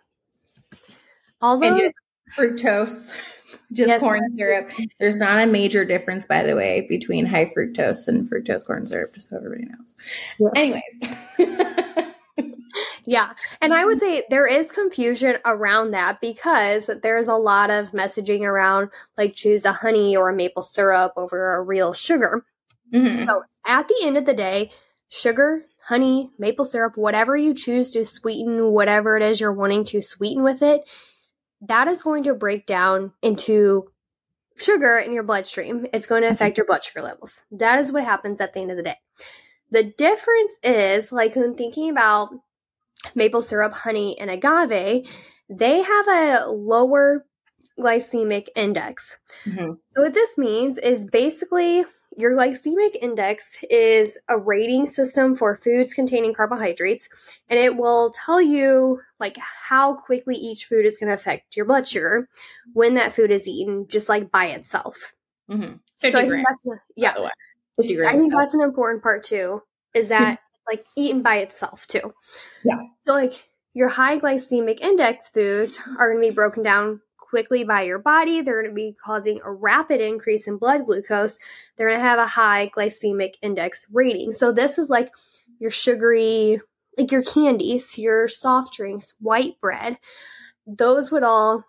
all 1.41 1.57
those 1.59 1.79
just 1.79 1.99
fructose, 2.35 3.13
just 3.71 3.87
yes. 3.87 4.01
corn 4.01 4.19
syrup. 4.35 4.69
There's 4.99 5.17
not 5.17 5.39
a 5.39 5.45
major 5.45 5.85
difference, 5.85 6.25
by 6.25 6.43
the 6.43 6.55
way, 6.55 6.85
between 6.87 7.25
high 7.25 7.51
fructose 7.55 8.07
and 8.07 8.29
fructose 8.29 8.65
corn 8.65 8.85
syrup, 8.85 9.13
just 9.15 9.29
so 9.29 9.37
everybody 9.37 9.65
knows. 9.65 9.93
Yes. 10.55 10.81
Anyways. 11.37 12.11
yeah. 13.05 13.33
And 13.61 13.73
I 13.73 13.85
would 13.85 13.99
say 13.99 14.23
there 14.29 14.47
is 14.47 14.71
confusion 14.71 15.37
around 15.45 15.91
that 15.91 16.21
because 16.21 16.89
there's 17.01 17.27
a 17.27 17.35
lot 17.35 17.69
of 17.69 17.91
messaging 17.91 18.41
around 18.41 18.91
like 19.17 19.35
choose 19.35 19.65
a 19.65 19.73
honey 19.73 20.15
or 20.15 20.29
a 20.29 20.35
maple 20.35 20.63
syrup 20.63 21.13
over 21.17 21.55
a 21.55 21.61
real 21.61 21.93
sugar. 21.93 22.45
Mm-hmm. 22.93 23.23
So 23.25 23.43
at 23.65 23.87
the 23.87 23.99
end 24.03 24.17
of 24.17 24.25
the 24.25 24.33
day, 24.33 24.71
sugar, 25.09 25.65
honey, 25.83 26.29
maple 26.37 26.65
syrup, 26.65 26.97
whatever 26.97 27.35
you 27.35 27.53
choose 27.53 27.91
to 27.91 28.05
sweeten 28.05 28.71
whatever 28.71 29.17
it 29.17 29.23
is 29.23 29.39
you're 29.39 29.53
wanting 29.53 29.83
to 29.85 30.01
sweeten 30.01 30.43
with 30.43 30.61
it, 30.61 30.81
that 31.61 31.87
is 31.87 32.03
going 32.03 32.23
to 32.23 32.33
break 32.33 32.65
down 32.65 33.11
into 33.21 33.91
sugar 34.57 34.97
in 34.97 35.13
your 35.13 35.23
bloodstream. 35.23 35.85
It's 35.93 36.05
going 36.05 36.21
to 36.21 36.27
mm-hmm. 36.27 36.33
affect 36.33 36.57
your 36.57 36.65
blood 36.65 36.83
sugar 36.83 37.01
levels. 37.01 37.43
That 37.51 37.79
is 37.79 37.91
what 37.91 38.03
happens 38.03 38.41
at 38.41 38.53
the 38.53 38.61
end 38.61 38.71
of 38.71 38.77
the 38.77 38.83
day. 38.83 38.97
The 39.71 39.93
difference 39.97 40.57
is, 40.63 41.11
like 41.11 41.35
when 41.35 41.55
thinking 41.55 41.89
about 41.89 42.29
maple 43.15 43.41
syrup, 43.41 43.73
honey, 43.73 44.19
and 44.19 44.29
agave, 44.29 45.07
they 45.49 45.81
have 45.81 46.07
a 46.07 46.45
lower 46.47 47.25
glycemic 47.79 48.47
index. 48.55 49.17
Mm-hmm. 49.45 49.73
So, 49.91 50.01
what 50.01 50.13
this 50.13 50.37
means 50.37 50.77
is 50.77 51.05
basically 51.05 51.85
your 52.17 52.33
glycemic 52.33 52.95
index 53.01 53.63
is 53.69 54.17
a 54.27 54.37
rating 54.37 54.85
system 54.85 55.35
for 55.35 55.55
foods 55.55 55.93
containing 55.93 56.33
carbohydrates, 56.33 57.09
and 57.49 57.59
it 57.59 57.77
will 57.77 58.11
tell 58.11 58.41
you 58.41 58.99
like 59.19 59.37
how 59.37 59.95
quickly 59.95 60.35
each 60.35 60.65
food 60.65 60.85
is 60.85 60.97
going 60.97 61.07
to 61.07 61.13
affect 61.13 61.55
your 61.55 61.65
blood 61.65 61.87
sugar 61.87 62.27
when 62.73 62.95
that 62.95 63.13
food 63.13 63.31
is 63.31 63.47
eaten, 63.47 63.87
just 63.87 64.09
like 64.09 64.31
by 64.31 64.47
itself. 64.47 65.13
Mm-hmm. 65.49 65.75
so 66.09 66.19
I 66.19 66.27
think 66.29 66.45
that's 66.47 66.65
yeah. 66.95 67.15
I 67.79 68.17
think 68.17 68.33
that's 68.33 68.53
an 68.53 68.61
important 68.61 69.03
part 69.03 69.23
too. 69.23 69.61
Is 69.93 70.09
that 70.09 70.39
like 70.69 70.85
eaten 70.95 71.21
by 71.21 71.37
itself 71.37 71.87
too? 71.87 72.13
Yeah. 72.63 72.79
So 73.05 73.13
like 73.13 73.47
your 73.73 73.89
high 73.89 74.17
glycemic 74.17 74.81
index 74.81 75.29
foods 75.29 75.79
are 75.97 76.11
going 76.11 76.21
to 76.21 76.29
be 76.29 76.35
broken 76.35 76.63
down 76.63 77.01
quickly 77.31 77.63
by 77.63 77.81
your 77.81 77.97
body. 77.97 78.41
They're 78.41 78.61
going 78.61 78.71
to 78.71 78.75
be 78.75 78.95
causing 79.03 79.39
a 79.43 79.51
rapid 79.51 80.01
increase 80.01 80.47
in 80.47 80.57
blood 80.57 80.85
glucose. 80.85 81.39
They're 81.75 81.87
going 81.87 81.99
to 81.99 82.05
have 82.05 82.19
a 82.19 82.27
high 82.27 82.69
glycemic 82.77 83.35
index 83.41 83.87
rating. 83.91 84.33
So, 84.33 84.51
this 84.51 84.77
is 84.77 84.91
like 84.91 85.09
your 85.57 85.71
sugary, 85.71 86.61
like 86.97 87.11
your 87.11 87.23
candies, 87.23 87.97
your 87.97 88.27
soft 88.27 88.73
drinks, 88.73 89.15
white 89.19 89.59
bread. 89.61 89.97
Those 90.67 91.09
would 91.11 91.23
all 91.23 91.63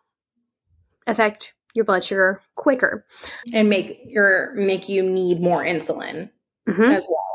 affect 1.07 1.55
your 1.75 1.85
blood 1.85 2.05
sugar 2.05 2.43
quicker 2.55 3.07
and 3.55 3.71
make 3.71 4.03
your 4.05 4.53
make 4.55 4.89
you 4.89 5.03
need 5.03 5.41
more 5.41 5.65
insulin 5.65 6.29
mm-hmm. 6.69 6.83
as 6.83 7.07
well 7.09 7.32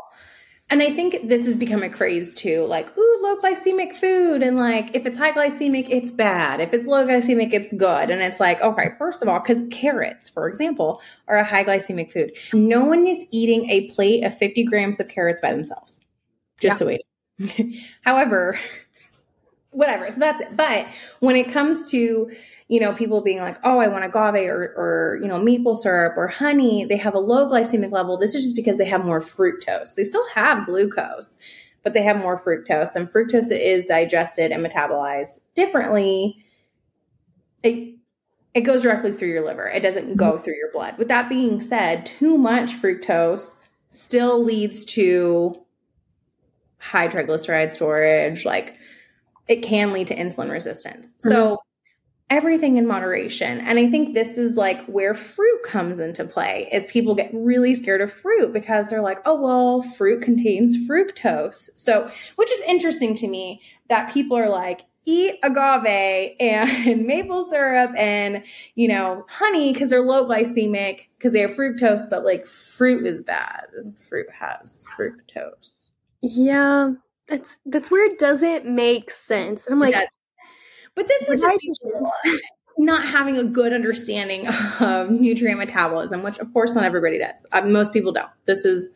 and 0.70 0.82
I 0.82 0.92
think 0.92 1.28
this 1.28 1.46
has 1.46 1.56
become 1.56 1.82
a 1.82 1.88
craze 1.88 2.34
too, 2.34 2.64
like, 2.66 2.96
ooh, 2.96 3.18
low 3.22 3.36
glycemic 3.36 3.96
food. 3.96 4.42
And 4.42 4.58
like, 4.58 4.94
if 4.94 5.06
it's 5.06 5.16
high 5.16 5.32
glycemic, 5.32 5.88
it's 5.88 6.10
bad. 6.10 6.60
If 6.60 6.74
it's 6.74 6.86
low 6.86 7.06
glycemic, 7.06 7.54
it's 7.54 7.72
good. 7.72 8.10
And 8.10 8.20
it's 8.20 8.38
like, 8.38 8.60
okay, 8.60 8.90
first 8.98 9.22
of 9.22 9.28
all, 9.28 9.40
because 9.40 9.62
carrots, 9.70 10.28
for 10.28 10.46
example, 10.46 11.00
are 11.26 11.36
a 11.36 11.44
high 11.44 11.64
glycemic 11.64 12.12
food. 12.12 12.36
No 12.52 12.84
one 12.84 13.06
is 13.06 13.24
eating 13.30 13.70
a 13.70 13.88
plate 13.90 14.24
of 14.24 14.36
50 14.36 14.64
grams 14.64 15.00
of 15.00 15.08
carrots 15.08 15.40
by 15.40 15.52
themselves. 15.52 16.02
Just 16.60 16.82
yeah. 16.82 16.98
so. 17.38 17.64
However, 18.02 18.58
whatever. 19.70 20.10
So 20.10 20.20
that's 20.20 20.42
it. 20.42 20.54
But 20.54 20.86
when 21.20 21.36
it 21.36 21.50
comes 21.50 21.90
to 21.92 22.30
you 22.68 22.80
know, 22.80 22.92
people 22.92 23.22
being 23.22 23.40
like, 23.40 23.58
oh, 23.64 23.78
I 23.78 23.88
want 23.88 24.04
agave 24.04 24.46
or, 24.46 24.74
or, 24.76 25.18
you 25.22 25.28
know, 25.28 25.38
maple 25.38 25.74
syrup 25.74 26.14
or 26.18 26.28
honey, 26.28 26.84
they 26.84 26.98
have 26.98 27.14
a 27.14 27.18
low 27.18 27.48
glycemic 27.48 27.90
level. 27.90 28.18
This 28.18 28.34
is 28.34 28.44
just 28.44 28.56
because 28.56 28.76
they 28.76 28.84
have 28.84 29.04
more 29.04 29.22
fructose. 29.22 29.94
They 29.94 30.04
still 30.04 30.26
have 30.34 30.66
glucose, 30.66 31.38
but 31.82 31.94
they 31.94 32.02
have 32.02 32.18
more 32.18 32.38
fructose. 32.38 32.94
And 32.94 33.10
fructose 33.10 33.50
is 33.50 33.84
digested 33.84 34.52
and 34.52 34.64
metabolized 34.64 35.40
differently. 35.54 36.44
It, 37.62 37.96
it 38.52 38.60
goes 38.62 38.82
directly 38.82 39.12
through 39.12 39.28
your 39.28 39.46
liver. 39.46 39.66
It 39.66 39.80
doesn't 39.80 40.16
go 40.16 40.32
mm-hmm. 40.32 40.44
through 40.44 40.56
your 40.56 40.70
blood. 40.70 40.98
With 40.98 41.08
that 41.08 41.30
being 41.30 41.62
said, 41.62 42.04
too 42.04 42.36
much 42.36 42.74
fructose 42.74 43.68
still 43.88 44.44
leads 44.44 44.84
to 44.84 45.54
high 46.80 47.08
triglyceride 47.08 47.70
storage. 47.70 48.44
Like 48.44 48.76
it 49.48 49.62
can 49.62 49.94
lead 49.94 50.08
to 50.08 50.16
insulin 50.16 50.50
resistance. 50.50 51.14
Mm-hmm. 51.14 51.30
So 51.30 51.58
everything 52.30 52.76
in 52.76 52.86
moderation. 52.86 53.60
And 53.60 53.78
I 53.78 53.90
think 53.90 54.14
this 54.14 54.36
is 54.36 54.56
like 54.56 54.84
where 54.86 55.14
fruit 55.14 55.62
comes 55.64 55.98
into 55.98 56.24
play 56.24 56.68
is 56.72 56.84
people 56.86 57.14
get 57.14 57.30
really 57.32 57.74
scared 57.74 58.00
of 58.00 58.12
fruit 58.12 58.52
because 58.52 58.90
they're 58.90 59.02
like, 59.02 59.20
"Oh, 59.24 59.40
well, 59.40 59.82
fruit 59.82 60.22
contains 60.22 60.76
fructose." 60.76 61.70
So, 61.74 62.10
which 62.36 62.52
is 62.52 62.60
interesting 62.62 63.14
to 63.16 63.28
me 63.28 63.62
that 63.88 64.12
people 64.12 64.36
are 64.36 64.48
like, 64.48 64.84
eat 65.08 65.36
agave 65.42 66.36
and 66.38 67.06
maple 67.06 67.48
syrup 67.48 67.92
and, 67.96 68.44
you 68.74 68.86
know, 68.86 69.24
honey 69.28 69.72
because 69.72 69.90
they're 69.90 70.02
low 70.02 70.26
glycemic 70.28 71.06
because 71.16 71.32
they 71.32 71.40
have 71.40 71.52
fructose, 71.52 72.08
but 72.08 72.24
like 72.24 72.46
fruit 72.46 73.06
is 73.06 73.22
bad. 73.22 73.64
Fruit 73.96 74.26
has 74.38 74.86
fructose. 74.96 75.70
Yeah. 76.20 76.92
That's 77.26 77.58
that's 77.66 77.90
where 77.90 78.06
it 78.06 78.18
doesn't 78.18 78.66
make 78.66 79.10
sense. 79.10 79.66
I'm 79.70 79.78
like, 79.78 79.94
but 80.94 81.08
this 81.08 81.28
is 81.28 81.40
just 81.40 81.80
not 82.78 83.04
having 83.04 83.36
a 83.36 83.44
good 83.44 83.72
understanding 83.72 84.46
of 84.80 85.10
nutrient 85.10 85.58
metabolism, 85.58 86.22
which 86.22 86.38
of 86.38 86.52
course 86.52 86.74
not 86.74 86.84
everybody 86.84 87.18
does. 87.18 87.44
Uh, 87.52 87.62
most 87.62 87.92
people 87.92 88.12
don't. 88.12 88.30
This 88.44 88.64
is 88.64 88.90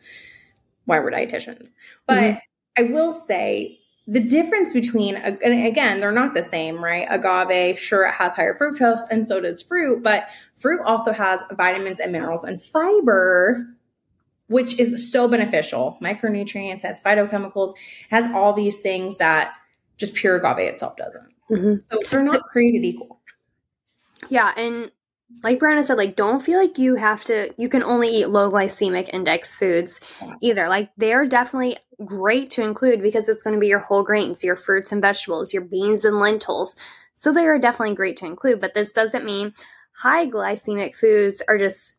why 0.85 0.99
we're 0.99 1.11
dietitians. 1.11 1.69
But 2.07 2.17
mm-hmm. 2.17 2.85
I 2.85 2.91
will 2.91 3.11
say 3.11 3.79
the 4.07 4.19
difference 4.19 4.73
between, 4.73 5.15
and 5.15 5.65
again, 5.65 5.99
they're 5.99 6.11
not 6.11 6.33
the 6.33 6.43
same, 6.43 6.83
right? 6.83 7.07
Agave, 7.09 7.79
sure, 7.79 8.05
it 8.05 8.11
has 8.11 8.33
higher 8.33 8.57
fructose, 8.57 8.99
and 9.09 9.25
so 9.25 9.39
does 9.39 9.61
fruit, 9.61 10.03
but 10.03 10.27
fruit 10.55 10.81
also 10.85 11.13
has 11.13 11.41
vitamins 11.53 11.99
and 11.99 12.11
minerals 12.11 12.43
and 12.43 12.61
fiber, 12.61 13.57
which 14.47 14.77
is 14.77 15.09
so 15.11 15.27
beneficial. 15.27 15.97
Micronutrients, 16.01 16.81
has 16.81 17.01
phytochemicals, 17.01 17.73
has 18.09 18.25
all 18.33 18.51
these 18.51 18.81
things 18.81 19.17
that 19.17 19.55
just 19.95 20.15
pure 20.15 20.35
agave 20.35 20.67
itself 20.67 20.97
doesn't. 20.97 21.27
Mhm. 21.53 21.81
So 21.91 21.99
they're 22.09 22.23
not 22.23 22.43
created 22.47 22.83
equal. 22.85 23.19
Yeah, 24.29 24.51
and 24.55 24.91
like 25.43 25.59
Brianna 25.59 25.83
said, 25.83 25.97
like 25.97 26.15
don't 26.15 26.41
feel 26.41 26.59
like 26.59 26.77
you 26.77 26.95
have 26.95 27.23
to. 27.25 27.53
You 27.57 27.69
can 27.69 27.83
only 27.83 28.09
eat 28.09 28.29
low 28.29 28.51
glycemic 28.51 29.09
index 29.13 29.55
foods 29.55 29.99
either. 30.41 30.67
Like 30.67 30.91
they're 30.97 31.27
definitely 31.27 31.77
great 32.05 32.51
to 32.51 32.63
include 32.63 33.01
because 33.01 33.29
it's 33.29 33.43
going 33.43 33.55
to 33.55 33.59
be 33.59 33.67
your 33.67 33.79
whole 33.79 34.03
grains, 34.03 34.43
your 34.43 34.55
fruits 34.55 34.91
and 34.91 35.01
vegetables, 35.01 35.53
your 35.53 35.63
beans 35.63 36.05
and 36.05 36.19
lentils. 36.19 36.75
So 37.15 37.31
they 37.31 37.45
are 37.45 37.59
definitely 37.59 37.95
great 37.95 38.17
to 38.17 38.25
include. 38.25 38.61
But 38.61 38.73
this 38.73 38.91
doesn't 38.91 39.25
mean 39.25 39.53
high 39.93 40.27
glycemic 40.27 40.95
foods 40.95 41.41
are 41.47 41.57
just 41.57 41.97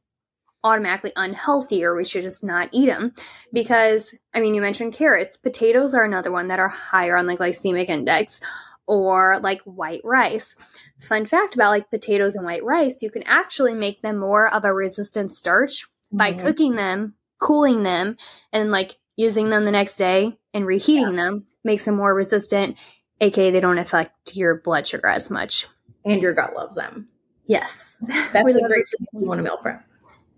automatically 0.65 1.13
unhealthy 1.17 1.85
or 1.85 1.95
we 1.95 2.05
should 2.05 2.23
just 2.23 2.43
not 2.43 2.71
eat 2.73 2.87
them 2.87 3.13
because 3.53 4.15
i 4.33 4.41
mean 4.41 4.55
you 4.55 4.63
mentioned 4.63 4.95
carrots 4.95 5.37
potatoes 5.37 5.93
are 5.93 6.05
another 6.05 6.33
one 6.33 6.49
that 6.49 6.59
are 6.59 6.69
higher 6.69 7.19
on 7.19 7.27
the 7.27 7.37
glycemic 7.37 7.91
index 7.91 8.41
or 8.87 9.39
like 9.43 9.63
white 9.63 10.01
rice 10.05 10.57
fun 11.01 11.25
fact 11.27 11.55
about 11.55 11.71
like 11.71 11.91
potatoes 11.91 12.35
and 12.35 12.45
white 12.45 12.65
rice 12.65 13.03
you 13.03 13.11
can 13.11 13.23
actually 13.25 13.75
make 13.75 14.03
them 14.03 14.19
more 14.19 14.53
of 14.53 14.65
a 14.65 14.73
resistant 14.73 15.33
starch 15.33 15.87
by 16.13 16.33
Mhm. 16.33 16.41
cooking 16.41 16.77
them 16.77 17.15
cooling 17.41 17.83
them 17.83 18.17
and 18.53 18.71
like 18.71 18.97
using 19.17 19.49
them 19.51 19.65
the 19.65 19.71
next 19.71 19.97
day 19.97 20.37
and 20.53 20.67
reheating 20.67 21.17
them 21.17 21.45
makes 21.63 21.85
them 21.85 21.97
more 21.97 22.15
resistant 22.15 22.77
aka 23.21 23.51
they 23.51 23.61
don't 23.61 23.79
affect 23.79 24.35
your 24.37 24.57
blood 24.57 24.87
sugar 24.87 25.09
as 25.09 25.31
much 25.31 25.67
and 26.05 26.21
your 26.21 26.33
gut 26.35 26.55
loves 26.55 26.75
them. 26.75 27.07
yes 27.47 27.99
That's 28.33 28.49
a 28.57 28.67
great 28.69 28.89
system 28.89 29.21
you 29.23 29.29
want 29.29 29.39
to 29.39 29.43
meal 29.43 29.57
prep. 29.57 29.85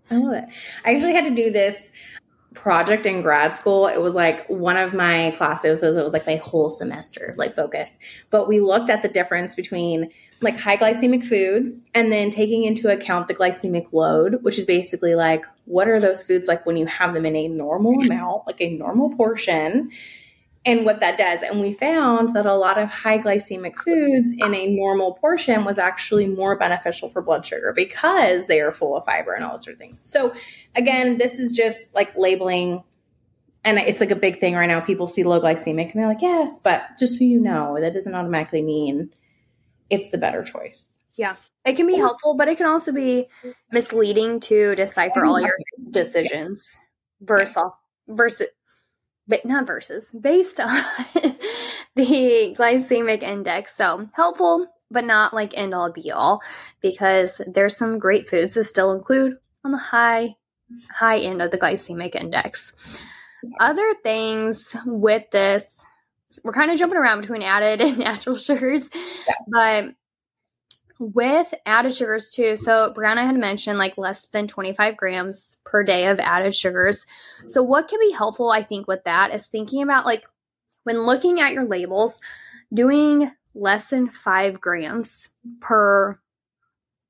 I 0.09 0.15
love 0.15 0.33
it. 0.33 0.45
I 0.85 0.95
actually 0.95 1.13
had 1.13 1.25
to 1.25 1.31
do 1.35 1.51
this 1.51 1.89
project 2.61 3.05
in 3.05 3.21
grad 3.21 3.55
school. 3.55 3.87
It 3.87 4.01
was 4.01 4.13
like 4.13 4.47
one 4.47 4.77
of 4.77 4.93
my 4.93 5.33
classes. 5.37 5.81
It 5.81 6.03
was 6.03 6.13
like 6.13 6.25
my 6.25 6.37
whole 6.37 6.69
semester, 6.69 7.33
like 7.37 7.55
focus. 7.55 7.97
But 8.29 8.47
we 8.47 8.59
looked 8.59 8.89
at 8.89 9.01
the 9.01 9.07
difference 9.07 9.55
between 9.55 10.09
like 10.41 10.59
high 10.59 10.77
glycemic 10.77 11.25
foods 11.25 11.81
and 11.93 12.11
then 12.11 12.29
taking 12.29 12.63
into 12.63 12.89
account 12.89 13.27
the 13.27 13.35
glycemic 13.35 13.91
load, 13.91 14.43
which 14.43 14.59
is 14.59 14.65
basically 14.65 15.15
like 15.15 15.45
what 15.65 15.87
are 15.87 15.99
those 15.99 16.23
foods 16.23 16.47
like 16.47 16.65
when 16.65 16.77
you 16.77 16.85
have 16.85 17.13
them 17.13 17.25
in 17.25 17.35
a 17.35 17.47
normal 17.47 17.93
amount, 18.03 18.45
like 18.45 18.61
a 18.61 18.69
normal 18.69 19.15
portion, 19.15 19.89
and 20.67 20.83
what 20.83 20.99
that 20.99 21.17
does. 21.17 21.41
And 21.43 21.61
we 21.61 21.71
found 21.71 22.35
that 22.35 22.45
a 22.45 22.53
lot 22.53 22.77
of 22.77 22.89
high 22.89 23.17
glycemic 23.17 23.77
foods 23.77 24.31
in 24.37 24.53
a 24.53 24.67
normal 24.67 25.13
portion 25.13 25.63
was 25.63 25.77
actually 25.79 26.27
more 26.27 26.57
beneficial 26.57 27.07
for 27.07 27.21
blood 27.21 27.45
sugar 27.45 27.71
because 27.73 28.47
they 28.47 28.59
are 28.59 28.73
full 28.73 28.97
of 28.97 29.05
fiber 29.05 29.33
and 29.33 29.45
all 29.45 29.51
those 29.51 29.63
sort 29.63 29.75
of 29.75 29.79
things. 29.79 30.01
So, 30.03 30.33
again, 30.75 31.17
this 31.17 31.39
is 31.39 31.53
just 31.53 31.95
like 31.95 32.15
labeling. 32.17 32.83
And 33.63 33.79
it's 33.79 34.01
like 34.01 34.11
a 34.11 34.15
big 34.15 34.41
thing 34.41 34.55
right 34.55 34.67
now. 34.67 34.81
People 34.81 35.07
see 35.07 35.23
low 35.23 35.39
glycemic 35.39 35.91
and 35.91 36.01
they're 36.01 36.07
like, 36.07 36.21
yes, 36.21 36.59
but 36.59 36.83
just 36.99 37.17
so 37.17 37.23
you 37.23 37.39
know, 37.39 37.77
that 37.79 37.93
doesn't 37.93 38.13
automatically 38.13 38.61
mean 38.61 39.09
it's 39.89 40.09
the 40.09 40.17
better 40.17 40.43
choice. 40.43 40.95
Yeah. 41.15 41.35
It 41.65 41.77
can 41.77 41.87
be 41.87 41.95
helpful, 41.95 42.35
but 42.35 42.49
it 42.49 42.57
can 42.57 42.65
also 42.65 42.91
be 42.91 43.27
misleading 43.71 44.41
to 44.41 44.75
decipher 44.75 45.25
all 45.25 45.39
your 45.39 45.55
decisions 45.91 46.77
versus 47.21 47.57
versus 48.07 48.47
but 49.27 49.45
not 49.45 49.67
versus 49.67 50.11
based 50.19 50.59
on 50.59 50.83
the 51.95 52.55
glycemic 52.57 53.23
index. 53.23 53.75
So 53.75 54.07
helpful, 54.13 54.67
but 54.89 55.05
not 55.05 55.33
like 55.33 55.57
end 55.57 55.73
all 55.73 55.91
be 55.91 56.11
all 56.11 56.41
because 56.81 57.41
there's 57.47 57.77
some 57.77 57.99
great 57.99 58.27
foods 58.27 58.53
that 58.53 58.63
still 58.65 58.91
include 58.91 59.37
on 59.63 59.71
the 59.71 59.77
high 59.77 60.35
high 60.91 61.19
end 61.19 61.41
of 61.41 61.51
the 61.51 61.57
glycemic 61.57 62.15
index. 62.15 62.73
Other 63.59 63.93
things 64.03 64.75
with 64.85 65.29
this, 65.31 65.85
we're 66.43 66.53
kind 66.53 66.71
of 66.71 66.77
jumping 66.77 66.97
around 66.97 67.21
between 67.21 67.43
added 67.43 67.81
and 67.81 67.97
natural 67.99 68.35
sugars, 68.35 68.89
but 69.47 69.93
with 70.99 71.53
added 71.65 71.93
sugars 71.93 72.29
too. 72.29 72.57
So 72.57 72.93
Brianna 72.95 73.25
had 73.25 73.37
mentioned 73.37 73.77
like 73.77 73.97
less 73.97 74.27
than 74.27 74.47
25 74.47 74.97
grams 74.97 75.57
per 75.65 75.83
day 75.83 76.07
of 76.07 76.19
added 76.19 76.55
sugars. 76.55 77.05
So 77.45 77.61
what 77.61 77.87
can 77.87 77.99
be 77.99 78.11
helpful, 78.11 78.49
I 78.49 78.63
think, 78.63 78.87
with 78.87 79.03
that 79.03 79.33
is 79.33 79.47
thinking 79.47 79.83
about 79.83 80.05
like 80.05 80.25
when 80.83 81.05
looking 81.05 81.39
at 81.39 81.53
your 81.53 81.65
labels, 81.65 82.19
doing 82.73 83.31
less 83.53 83.89
than 83.89 84.09
five 84.09 84.59
grams 84.61 85.29
per 85.59 86.19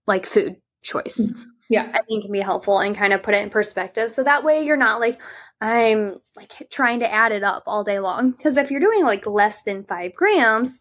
like 0.05 0.25
food 0.25 0.57
choice. 0.81 1.19
Mm-hmm. 1.31 1.49
Yeah. 1.69 1.91
I 1.93 1.99
think 2.03 2.23
can 2.23 2.31
be 2.31 2.39
helpful 2.39 2.79
and 2.79 2.95
kind 2.95 3.11
of 3.11 3.23
put 3.23 3.35
it 3.35 3.43
in 3.43 3.49
perspective. 3.49 4.09
So 4.09 4.23
that 4.23 4.43
way 4.43 4.63
you're 4.63 4.77
not 4.77 5.01
like, 5.01 5.21
I'm 5.59 6.15
like 6.35 6.69
trying 6.71 6.99
to 6.99 7.11
add 7.11 7.33
it 7.33 7.43
up 7.43 7.63
all 7.67 7.83
day 7.83 7.99
long. 7.99 8.31
Because 8.31 8.57
if 8.57 8.71
you're 8.71 8.79
doing 8.79 9.03
like 9.03 9.25
less 9.25 9.63
than 9.63 9.83
five 9.83 10.13
grams, 10.13 10.79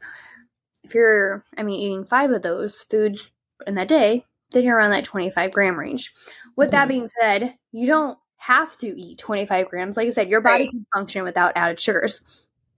if 0.87 0.95
you're, 0.95 1.45
I 1.59 1.63
mean, 1.63 1.79
eating 1.81 2.05
five 2.05 2.31
of 2.31 2.43
those 2.43 2.83
foods 2.83 3.31
in 3.67 3.75
that 3.75 3.89
day, 3.89 4.25
then 4.53 4.65
you're 4.65 4.77
around 4.77 4.91
that 4.93 5.05
25 5.05 5.51
gram 5.53 5.79
range. 5.79 6.13
With 6.57 6.71
that 6.71 6.87
Mhm. 6.87 6.89
being 6.89 7.09
said, 7.21 7.59
you 7.73 7.87
don't 7.87 8.19
have 8.37 8.77
to 8.77 8.87
eat 8.99 9.19
25 9.19 9.69
grams. 9.69 9.97
Like 9.97 10.07
I 10.07 10.11
said, 10.11 10.29
your 10.29 10.41
body 10.41 10.65
Right. 10.65 10.71
can 10.71 10.87
function 10.95 11.25
without 11.25 11.53
added 11.57 11.81
sugars. 11.81 12.21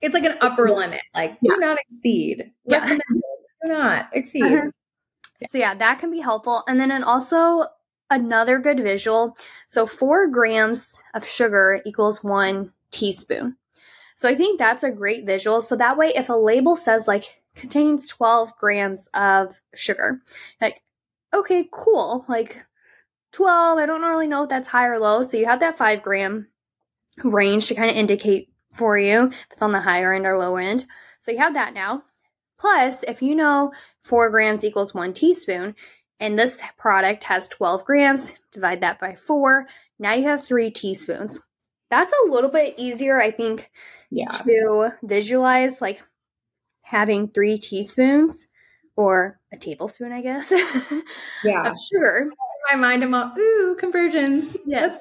It's 0.00 0.14
like 0.14 0.24
an 0.24 0.38
upper 0.40 0.70
limit. 0.70 1.02
Like, 1.14 1.36
Yeah. 1.42 1.54
do 1.54 1.60
not 1.60 1.78
exceed. 1.78 2.52
Yeah. 2.64 2.86
Do 2.88 3.00
not 3.64 4.08
exceed. 4.12 4.44
Uh-huh. 4.44 4.70
So 5.48 5.58
yeah, 5.58 5.74
that 5.74 5.98
can 5.98 6.10
be 6.10 6.20
helpful. 6.20 6.64
And 6.66 6.80
then 6.80 6.90
and 6.90 7.04
also 7.04 7.64
another 8.10 8.58
good 8.58 8.80
visual. 8.80 9.36
So 9.66 9.86
four 9.86 10.26
grams 10.28 11.02
of 11.14 11.24
sugar 11.26 11.80
equals 11.84 12.24
one 12.24 12.72
teaspoon. 12.90 13.56
So 14.14 14.28
I 14.28 14.34
think 14.34 14.58
that's 14.58 14.82
a 14.82 14.90
great 14.90 15.26
visual. 15.26 15.60
So 15.60 15.76
that 15.76 15.96
way, 15.98 16.08
if 16.16 16.28
a 16.28 16.32
label 16.32 16.74
says 16.76 17.06
like 17.06 17.40
contains 17.58 18.08
12 18.08 18.56
grams 18.56 19.08
of 19.14 19.60
sugar, 19.74 20.20
like, 20.60 20.80
okay, 21.34 21.68
cool. 21.72 22.24
Like 22.28 22.64
12, 23.32 23.78
I 23.78 23.86
don't 23.86 24.02
really 24.02 24.26
know 24.26 24.44
if 24.44 24.48
that's 24.48 24.68
high 24.68 24.86
or 24.86 24.98
low. 24.98 25.22
So 25.22 25.36
you 25.36 25.46
have 25.46 25.60
that 25.60 25.78
five 25.78 26.02
gram 26.02 26.48
range 27.24 27.66
to 27.68 27.74
kind 27.74 27.90
of 27.90 27.96
indicate 27.96 28.48
for 28.74 28.96
you 28.98 29.26
if 29.28 29.46
it's 29.52 29.62
on 29.62 29.72
the 29.72 29.80
higher 29.80 30.12
end 30.14 30.26
or 30.26 30.38
low 30.38 30.56
end. 30.56 30.86
So 31.18 31.32
you 31.32 31.38
have 31.38 31.54
that 31.54 31.74
now. 31.74 32.02
Plus, 32.58 33.02
if 33.04 33.22
you 33.22 33.34
know 33.34 33.72
four 34.00 34.30
grams 34.30 34.64
equals 34.64 34.94
one 34.94 35.12
teaspoon, 35.12 35.74
and 36.20 36.36
this 36.38 36.60
product 36.76 37.22
has 37.24 37.46
12 37.48 37.84
grams, 37.84 38.34
divide 38.52 38.80
that 38.80 38.98
by 38.98 39.14
four. 39.14 39.66
Now 40.00 40.14
you 40.14 40.24
have 40.24 40.44
three 40.44 40.70
teaspoons. 40.70 41.40
That's 41.90 42.12
a 42.12 42.30
little 42.30 42.50
bit 42.50 42.74
easier, 42.76 43.20
I 43.20 43.30
think, 43.30 43.70
Yeah. 44.10 44.30
to 44.30 44.90
visualize 45.02 45.80
like 45.80 46.02
having 46.88 47.28
three 47.28 47.58
teaspoons 47.58 48.48
or 48.96 49.38
a 49.52 49.56
tablespoon, 49.58 50.10
I 50.10 50.22
guess, 50.22 50.50
Yeah. 51.44 51.70
of 51.70 51.76
sugar. 51.78 52.30
In 52.30 52.30
my 52.80 52.88
mind, 52.88 53.04
I'm 53.04 53.14
all, 53.14 53.32
ooh, 53.38 53.76
conversions. 53.78 54.56
Yes. 54.66 54.98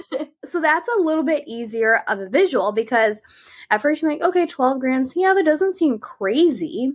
so 0.44 0.60
that's 0.60 0.88
a 0.88 1.00
little 1.00 1.22
bit 1.24 1.44
easier 1.46 2.02
of 2.08 2.18
a 2.20 2.28
visual 2.28 2.72
because 2.72 3.20
at 3.70 3.82
first 3.82 4.02
you're 4.02 4.10
like, 4.10 4.22
okay, 4.22 4.46
12 4.46 4.80
grams. 4.80 5.14
Yeah, 5.14 5.34
that 5.34 5.44
doesn't 5.44 5.74
seem 5.74 5.98
crazy. 5.98 6.92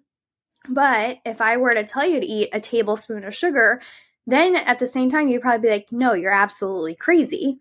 But 0.67 1.19
if 1.25 1.39
I 1.39 1.57
were 1.57 1.73
to 1.73 1.83
tell 1.83 2.07
you 2.07 2.19
to 2.19 2.25
eat 2.25 2.49
a 2.51 2.59
tablespoon 2.59 3.23
of 3.23 3.35
sugar, 3.35 3.81
then 4.27 4.55
at 4.55 4.79
the 4.79 4.87
same 4.87 5.09
time, 5.09 5.27
you'd 5.27 5.41
probably 5.41 5.67
be 5.69 5.73
like, 5.73 5.91
no, 5.91 6.13
you're 6.13 6.33
absolutely 6.33 6.95
crazy. 6.95 7.57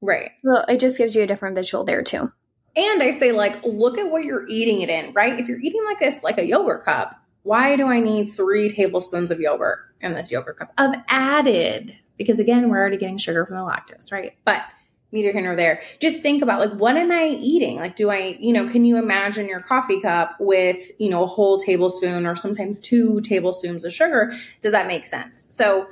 Right. 0.00 0.30
So 0.44 0.64
it 0.68 0.80
just 0.80 0.98
gives 0.98 1.14
you 1.14 1.22
a 1.22 1.26
different 1.26 1.56
visual 1.56 1.84
there 1.84 2.02
too. 2.02 2.32
And 2.74 3.02
I 3.02 3.10
say, 3.10 3.32
like, 3.32 3.62
look 3.64 3.98
at 3.98 4.10
what 4.10 4.24
you're 4.24 4.46
eating 4.48 4.80
it 4.80 4.88
in, 4.88 5.12
right? 5.12 5.38
If 5.38 5.48
you're 5.48 5.60
eating 5.60 5.84
like 5.84 5.98
this, 5.98 6.22
like 6.22 6.38
a 6.38 6.46
yogurt 6.46 6.84
cup, 6.84 7.14
why 7.42 7.76
do 7.76 7.86
I 7.86 8.00
need 8.00 8.26
three 8.26 8.68
tablespoons 8.68 9.30
of 9.30 9.40
yogurt 9.40 9.80
in 10.00 10.14
this 10.14 10.30
yogurt 10.30 10.58
cup 10.58 10.72
of 10.78 10.94
added? 11.08 11.96
Because 12.16 12.38
again, 12.38 12.68
we're 12.68 12.78
already 12.78 12.96
getting 12.96 13.18
sugar 13.18 13.44
from 13.44 13.56
the 13.56 13.62
lactose, 13.62 14.12
right? 14.12 14.34
But 14.44 14.62
neither 15.10 15.32
here 15.32 15.42
nor 15.42 15.54
there. 15.54 15.82
Just 16.00 16.22
think 16.22 16.42
about 16.42 16.60
like, 16.60 16.72
what 16.78 16.96
am 16.96 17.12
I 17.12 17.28
eating? 17.28 17.76
Like, 17.76 17.96
do 17.96 18.10
I, 18.10 18.36
you 18.40 18.52
know, 18.52 18.68
can 18.68 18.84
you 18.84 18.96
imagine 18.96 19.46
your 19.48 19.60
coffee 19.60 20.00
cup 20.00 20.36
with, 20.40 20.90
you 20.98 21.10
know, 21.10 21.24
a 21.24 21.26
whole 21.26 21.58
tablespoon 21.58 22.26
or 22.26 22.34
sometimes 22.34 22.80
two 22.80 23.20
tablespoons 23.20 23.84
of 23.84 23.92
sugar? 23.92 24.34
Does 24.62 24.72
that 24.72 24.86
make 24.86 25.04
sense? 25.04 25.46
So 25.50 25.88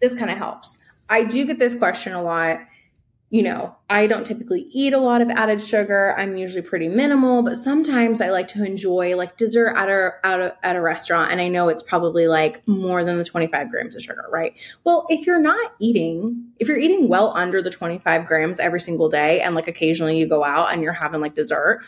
this 0.00 0.14
kind 0.14 0.30
of 0.30 0.38
helps. 0.38 0.78
I 1.10 1.24
do 1.24 1.44
get 1.46 1.58
this 1.58 1.74
question 1.74 2.14
a 2.14 2.22
lot 2.22 2.60
you 3.32 3.42
know, 3.42 3.74
I 3.88 4.06
don't 4.06 4.26
typically 4.26 4.66
eat 4.72 4.92
a 4.92 4.98
lot 4.98 5.22
of 5.22 5.30
added 5.30 5.62
sugar. 5.62 6.14
I'm 6.18 6.36
usually 6.36 6.60
pretty 6.60 6.88
minimal, 6.88 7.42
but 7.42 7.56
sometimes 7.56 8.20
I 8.20 8.28
like 8.28 8.46
to 8.48 8.62
enjoy 8.62 9.16
like 9.16 9.38
dessert 9.38 9.72
at 9.74 9.88
a, 9.88 10.12
at 10.22 10.40
a, 10.40 10.56
at 10.62 10.76
a 10.76 10.82
restaurant. 10.82 11.32
And 11.32 11.40
I 11.40 11.48
know 11.48 11.70
it's 11.70 11.82
probably 11.82 12.28
like 12.28 12.60
more 12.68 13.02
than 13.04 13.16
the 13.16 13.24
25 13.24 13.70
grams 13.70 13.96
of 13.96 14.02
sugar, 14.02 14.26
right? 14.30 14.52
Well, 14.84 15.06
if 15.08 15.26
you're 15.26 15.40
not 15.40 15.72
eating, 15.78 16.44
if 16.58 16.68
you're 16.68 16.76
eating 16.76 17.08
well 17.08 17.32
under 17.34 17.62
the 17.62 17.70
25 17.70 18.26
grams 18.26 18.60
every 18.60 18.80
single 18.80 19.08
day, 19.08 19.40
and 19.40 19.54
like 19.54 19.66
occasionally 19.66 20.18
you 20.18 20.26
go 20.26 20.44
out 20.44 20.70
and 20.70 20.82
you're 20.82 20.92
having 20.92 21.22
like 21.22 21.34
dessert, 21.34 21.80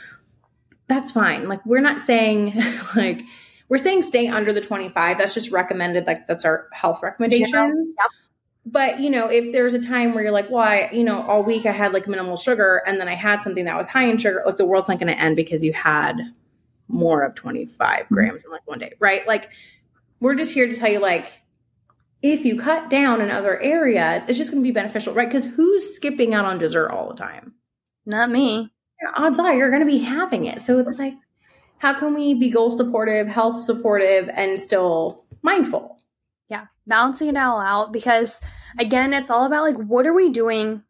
that's 0.87 1.11
fine. 1.11 1.47
Like, 1.47 1.65
we're 1.67 1.81
not 1.81 2.01
saying 2.01 2.55
like, 2.97 3.21
we're 3.69 3.77
saying 3.77 4.05
stay 4.05 4.29
under 4.29 4.55
the 4.55 4.63
25. 4.63 5.19
That's 5.19 5.35
just 5.35 5.53
recommended. 5.53 6.07
Like, 6.07 6.27
that's 6.27 6.47
our 6.47 6.69
health 6.73 7.03
recommendations. 7.03 7.95
Yep. 7.99 8.11
But 8.67 9.01
you 9.01 9.11
know, 9.11 9.29
if 9.29 9.53
there's 9.53 9.75
a 9.75 9.83
time 9.83 10.15
where 10.15 10.25
you're 10.25 10.33
like, 10.33 10.51
well, 10.51 10.89
you 10.93 11.05
know, 11.05 11.23
all 11.23 11.43
week 11.43 11.67
I 11.67 11.73
had 11.73 11.93
like 11.93 12.09
minimal 12.09 12.37
sugar, 12.37 12.83
and 12.87 12.99
then 12.99 13.09
I 13.09 13.15
had 13.15 13.43
something 13.43 13.65
that 13.67 13.77
was 13.77 13.89
high 13.89 14.05
in 14.05 14.17
sugar, 14.17 14.43
like 14.47 14.57
the 14.57 14.65
world's 14.65 14.89
not 14.89 14.99
going 14.99 15.13
to 15.13 15.21
end 15.21 15.37
because 15.37 15.63
you 15.63 15.73
had 15.73 16.21
more 16.89 17.23
of 17.23 17.35
25 17.35 17.77
mm-hmm. 17.79 18.15
grams 18.15 18.45
in 18.45 18.51
like 18.51 18.67
one 18.67 18.79
day, 18.79 18.95
right? 19.01 19.27
Like 19.27 19.51
we're 20.21 20.35
just 20.35 20.53
here 20.53 20.67
to 20.67 20.75
tell 20.75 20.91
you 20.91 21.01
like 21.01 21.43
if 22.23 22.45
you 22.45 22.59
cut 22.59 22.89
down 22.89 23.21
in 23.21 23.31
other 23.31 23.61
areas, 23.61 24.25
it's 24.27 24.39
just 24.39 24.51
going 24.51 24.63
to 24.63 24.67
be 24.67 24.73
beneficial, 24.73 25.13
right? 25.13 25.29
Because 25.29 25.45
who's 25.45 25.95
skipping 25.95 26.33
out 26.33 26.47
on 26.47 26.57
dessert 26.57 26.91
all 26.91 27.09
the 27.09 27.17
time? 27.17 27.53
Not 28.07 28.31
me. 28.31 28.71
Yeah, 29.03 29.11
odds 29.15 29.39
are 29.39 29.53
you're 29.53 29.69
going 29.69 29.85
to 29.85 29.87
be 29.87 29.99
having 29.99 30.47
it. 30.47 30.63
So 30.63 30.79
it's 30.79 30.99
like, 30.99 31.13
how 31.79 31.93
can 31.93 32.15
we 32.15 32.33
be 32.33 32.49
goal 32.49 32.71
supportive, 32.71 33.29
health 33.29 33.63
supportive, 33.63 34.31
and 34.35 34.59
still 34.59 35.27
mindful? 35.43 35.99
Yeah, 36.49 36.67
balancing 36.87 37.29
it 37.29 37.37
all 37.37 37.61
out 37.61 37.93
because, 37.93 38.41
again, 38.79 39.15
it's 39.15 39.31
all 39.31 39.45
about 39.45 39.63
like, 39.63 39.77
what 39.77 40.07
are 40.07 40.13
we 40.13 40.31
doing 40.31 40.83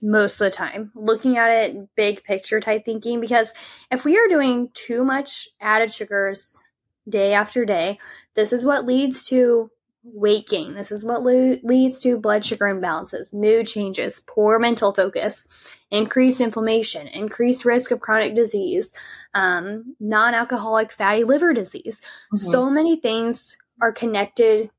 most 0.00 0.34
of 0.34 0.46
the 0.46 0.50
time? 0.50 0.92
Looking 0.94 1.38
at 1.38 1.50
it 1.50 1.94
big 1.96 2.22
picture 2.24 2.60
type 2.60 2.84
thinking. 2.84 3.20
Because 3.20 3.52
if 3.90 4.04
we 4.04 4.16
are 4.18 4.28
doing 4.28 4.70
too 4.74 5.04
much 5.04 5.48
added 5.60 5.92
sugars 5.92 6.62
day 7.08 7.34
after 7.34 7.64
day, 7.64 7.98
this 8.34 8.52
is 8.52 8.64
what 8.64 8.86
leads 8.86 9.26
to 9.26 9.70
weight 10.04 10.48
gain. 10.48 10.74
This 10.74 10.92
is 10.92 11.04
what 11.04 11.22
lo- 11.22 11.58
leads 11.62 11.98
to 12.00 12.18
blood 12.18 12.44
sugar 12.44 12.66
imbalances, 12.66 13.32
mood 13.32 13.66
changes, 13.66 14.20
poor 14.26 14.58
mental 14.58 14.92
focus, 14.92 15.44
increased 15.90 16.40
inflammation, 16.40 17.06
increased 17.08 17.64
risk 17.64 17.90
of 17.90 18.00
chronic 18.00 18.34
disease, 18.34 18.90
um, 19.34 19.96
non 20.00 20.34
alcoholic 20.34 20.92
fatty 20.92 21.24
liver 21.24 21.52
disease. 21.52 22.00
Mm-hmm. 22.34 22.50
So 22.50 22.70
many 22.70 22.96
things 22.96 23.56
are 23.80 23.92
connected 23.92 24.70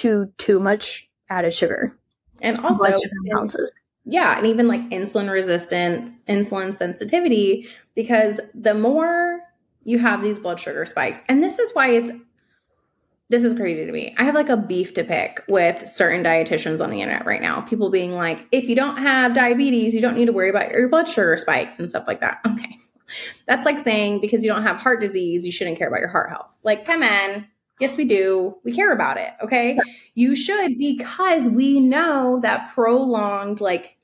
to 0.00 0.32
too 0.38 0.58
much 0.60 1.08
added 1.28 1.52
sugar. 1.52 1.96
And 2.40 2.58
also, 2.60 2.84
imbalances. 2.84 3.68
Yeah, 4.04 4.38
and 4.38 4.46
even 4.46 4.66
like 4.66 4.80
insulin 4.90 5.30
resistance, 5.30 6.22
insulin 6.28 6.74
sensitivity, 6.74 7.68
because 7.94 8.40
the 8.54 8.74
more 8.74 9.40
you 9.82 9.98
have 9.98 10.22
these 10.22 10.38
blood 10.38 10.58
sugar 10.58 10.84
spikes, 10.84 11.20
and 11.28 11.42
this 11.42 11.58
is 11.58 11.72
why 11.74 11.90
it's 11.90 12.10
this 13.28 13.44
is 13.44 13.54
crazy 13.54 13.86
to 13.86 13.92
me. 13.92 14.12
I 14.18 14.24
have 14.24 14.34
like 14.34 14.48
a 14.48 14.56
beef 14.56 14.94
to 14.94 15.04
pick 15.04 15.44
with 15.48 15.86
certain 15.86 16.24
dietitians 16.24 16.80
on 16.80 16.90
the 16.90 17.00
internet 17.00 17.26
right 17.26 17.40
now. 17.40 17.60
People 17.60 17.88
being 17.88 18.16
like, 18.16 18.44
if 18.50 18.64
you 18.64 18.74
don't 18.74 18.96
have 18.96 19.34
diabetes, 19.34 19.94
you 19.94 20.00
don't 20.00 20.16
need 20.16 20.26
to 20.26 20.32
worry 20.32 20.50
about 20.50 20.72
your 20.72 20.88
blood 20.88 21.08
sugar 21.08 21.36
spikes 21.36 21.78
and 21.78 21.88
stuff 21.88 22.04
like 22.06 22.20
that. 22.20 22.40
Okay. 22.50 22.76
That's 23.46 23.64
like 23.64 23.80
saying 23.80 24.20
because 24.20 24.44
you 24.44 24.50
don't 24.50 24.62
have 24.62 24.76
heart 24.76 25.00
disease, 25.00 25.44
you 25.44 25.50
shouldn't 25.50 25.78
care 25.78 25.88
about 25.88 25.98
your 25.98 26.08
heart 26.08 26.30
health. 26.30 26.48
Like, 26.62 26.86
come 26.86 27.02
on. 27.02 27.46
Yes, 27.80 27.96
we 27.96 28.04
do. 28.04 28.56
We 28.64 28.72
care 28.72 28.92
about 28.92 29.16
it. 29.16 29.32
Okay. 29.42 29.78
You 30.14 30.36
should 30.36 30.78
because 30.78 31.48
we 31.48 31.80
know 31.80 32.40
that 32.42 32.72
prolonged, 32.74 33.60
like, 33.60 33.96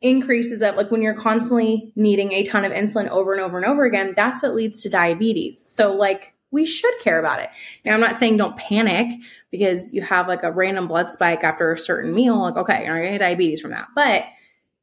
increases 0.00 0.60
of 0.60 0.76
like 0.76 0.90
when 0.90 1.00
you're 1.00 1.14
constantly 1.14 1.90
needing 1.96 2.32
a 2.32 2.44
ton 2.44 2.64
of 2.64 2.72
insulin 2.72 3.08
over 3.08 3.32
and 3.32 3.40
over 3.40 3.56
and 3.56 3.66
over 3.66 3.84
again, 3.84 4.12
that's 4.14 4.42
what 4.42 4.54
leads 4.54 4.82
to 4.82 4.90
diabetes. 4.90 5.64
So, 5.66 5.94
like, 5.94 6.34
we 6.50 6.64
should 6.64 6.94
care 7.00 7.18
about 7.18 7.40
it. 7.40 7.50
Now, 7.84 7.94
I'm 7.94 8.00
not 8.00 8.16
saying 8.16 8.36
don't 8.36 8.56
panic 8.56 9.08
because 9.50 9.92
you 9.92 10.02
have 10.02 10.28
like 10.28 10.44
a 10.44 10.52
random 10.52 10.86
blood 10.86 11.10
spike 11.10 11.42
after 11.42 11.72
a 11.72 11.78
certain 11.78 12.14
meal. 12.14 12.38
Like, 12.38 12.56
okay, 12.56 12.84
you're 12.84 13.02
to 13.02 13.10
get 13.10 13.18
diabetes 13.18 13.60
from 13.60 13.72
that. 13.72 13.88
But 13.94 14.24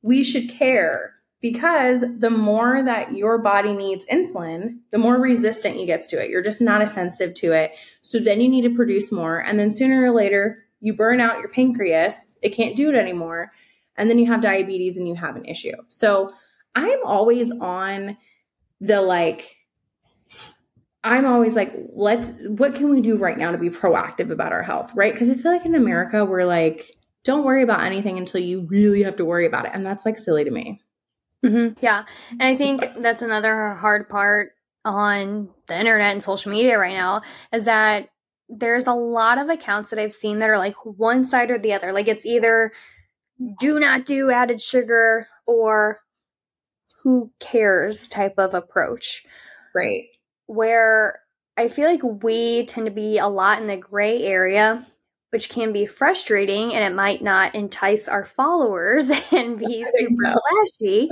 we 0.02 0.24
should 0.24 0.50
care 0.50 1.14
because 1.42 2.06
the 2.20 2.30
more 2.30 2.84
that 2.84 3.14
your 3.14 3.40
body 3.40 3.74
needs 3.74 4.06
insulin, 4.06 4.78
the 4.92 5.00
more 5.00 5.18
resistant 5.18 5.80
you 5.80 5.88
gets 5.88 6.06
to 6.08 6.24
it. 6.24 6.30
You're 6.30 6.44
just 6.44 6.62
not 6.62 6.82
as 6.82 6.94
sensitive 6.94 7.34
to 7.36 7.52
it. 7.52 7.72
So 8.02 8.20
then 8.20 8.40
you 8.42 8.48
need 8.48 8.62
to 8.62 8.76
produce 8.76 9.12
more. 9.12 9.40
And 9.40 9.60
then 9.60 9.72
sooner 9.72 10.04
or 10.04 10.12
later, 10.12 10.58
you 10.80 10.94
burn 10.94 11.20
out 11.20 11.40
your 11.40 11.50
pancreas. 11.50 12.38
It 12.44 12.50
can't 12.50 12.76
do 12.76 12.90
it 12.90 12.96
anymore. 12.96 13.52
And 13.98 14.10
then 14.10 14.20
you 14.20 14.28
have 14.28 14.42
diabetes 14.42 14.98
and 14.98 15.08
you 15.08 15.16
have 15.16 15.36
an 15.36 15.46
issue. 15.46 15.76
So 15.90 16.32
I'm 16.76 17.00
always 17.04 17.52
on 17.52 18.18
the 18.80 19.02
like, 19.02 19.58
I'm 21.04 21.26
always 21.26 21.56
like, 21.56 21.74
let's, 21.94 22.32
what 22.48 22.76
can 22.76 22.90
we 22.92 23.02
do 23.02 23.18
right 23.18 23.38
now 23.38 23.52
to 23.52 23.58
be 23.58 23.72
proactive 23.72 24.30
about 24.30 24.54
our 24.54 24.62
health, 24.62 24.92
right? 24.94 25.12
Because 25.12 25.32
I 25.32 25.34
feel 25.34 25.52
like 25.52 25.66
in 25.66 25.74
America, 25.74 26.24
we're 26.24 26.46
like, 26.46 26.96
don't 27.24 27.44
worry 27.44 27.64
about 27.64 27.82
anything 27.82 28.20
until 28.20 28.42
you 28.42 28.68
really 28.70 29.02
have 29.04 29.16
to 29.16 29.26
worry 29.26 29.48
about 29.48 29.66
it. 29.66 29.72
And 29.74 29.84
that's 29.84 30.06
like 30.06 30.20
silly 30.20 30.44
to 30.44 30.52
me. 30.52 30.82
Mm-hmm. 31.44 31.84
Yeah. 31.84 32.06
And 32.32 32.44
I 32.44 32.56
think 32.56 32.84
that's 33.00 33.22
another 33.22 33.72
hard 33.72 34.10
part 34.10 34.52
on 34.86 35.50
the 35.68 35.80
internet 35.80 36.14
and 36.14 36.24
social 36.24 36.52
media 36.52 36.78
right 36.78 36.96
now 36.96 37.22
is 37.52 37.66
that 37.66 38.10
there's 38.50 38.88
a 38.88 38.94
lot 38.94 39.38
of 39.38 39.50
accounts 39.50 39.90
that 39.90 40.00
I've 40.00 40.14
seen 40.14 40.40
that 40.40 40.50
are 40.50 40.58
like 40.58 40.76
one 40.84 41.24
side 41.24 41.52
or 41.52 41.58
the 41.58 41.74
other. 41.74 41.92
Like 41.92 42.08
it's 42.08 42.26
either 42.26 42.72
do 43.60 43.80
not 43.80 44.06
do 44.06 44.30
added 44.30 44.62
sugar 44.62 45.28
or 45.48 46.00
who 47.04 47.32
cares 47.40 48.08
type 48.08 48.36
of 48.38 48.54
approach. 48.54 49.26
Right 49.74 50.06
where 50.52 51.20
I 51.56 51.70
feel 51.70 51.90
like 51.90 52.24
we 52.24 52.66
tend 52.66 52.86
to 52.86 52.92
be 52.92 53.20
a 53.20 53.28
lot 53.28 53.62
in 53.62 53.68
the 53.68 53.78
gray 53.78 54.22
area, 54.24 54.86
which 55.32 55.50
can 55.50 55.74
be 55.74 55.86
frustrating 55.86 56.74
and 56.74 56.84
it 56.84 56.96
might 56.96 57.22
not 57.22 57.56
entice 57.56 58.08
our 58.08 58.26
followers 58.26 59.10
and 59.32 59.58
be 59.58 59.86
super 59.98 60.36
flashy. 60.80 61.10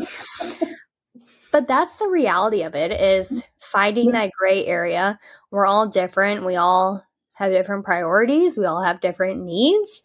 but 1.51 1.67
that's 1.67 1.97
the 1.97 2.07
reality 2.07 2.63
of 2.63 2.75
it 2.75 2.91
is 2.91 3.29
mm-hmm. 3.29 3.39
finding 3.59 4.11
that 4.11 4.31
gray 4.37 4.65
area. 4.65 5.19
We're 5.51 5.65
all 5.65 5.87
different. 5.87 6.45
We 6.45 6.55
all 6.55 7.03
have 7.33 7.51
different 7.51 7.85
priorities. 7.85 8.57
We 8.57 8.65
all 8.65 8.83
have 8.83 8.99
different 8.99 9.43
needs. 9.43 10.01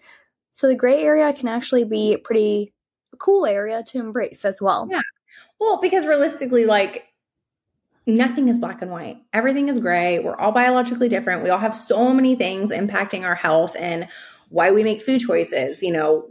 So 0.53 0.69
the 0.69 0.77
gray 0.77 1.03
area 1.03 1.33
can 1.33 1.49
actually 1.49 1.85
be 1.85 2.15
a 2.15 2.19
pretty 2.19 2.73
cool 3.19 3.45
area 3.45 3.83
to 3.89 3.99
embrace 3.99 4.45
as 4.45 4.63
well. 4.63 4.87
Yeah. 4.91 5.03
Well, 5.59 5.81
because 5.81 6.07
realistically, 6.07 6.67
like 6.67 7.07
nothing 8.07 8.49
is 8.49 8.59
black 8.59 8.83
and 8.83 8.91
white. 8.91 9.19
Everything 9.33 9.69
is 9.69 9.79
gray. 9.79 10.19
We're 10.19 10.37
all 10.37 10.53
biologically 10.53 11.09
different. 11.09 11.43
We 11.43 11.51
all 11.51 11.59
have 11.59 11.77
so 11.77 12.13
many 12.13 12.37
things 12.37 12.71
impacting 12.71 13.25
our 13.25 13.35
health 13.35 13.77
and 13.79 14.09
why 14.51 14.71
we 14.71 14.85
make 14.85 15.03
food 15.03 15.21
choices. 15.21 15.83
You 15.83 15.93
know, 15.93 16.27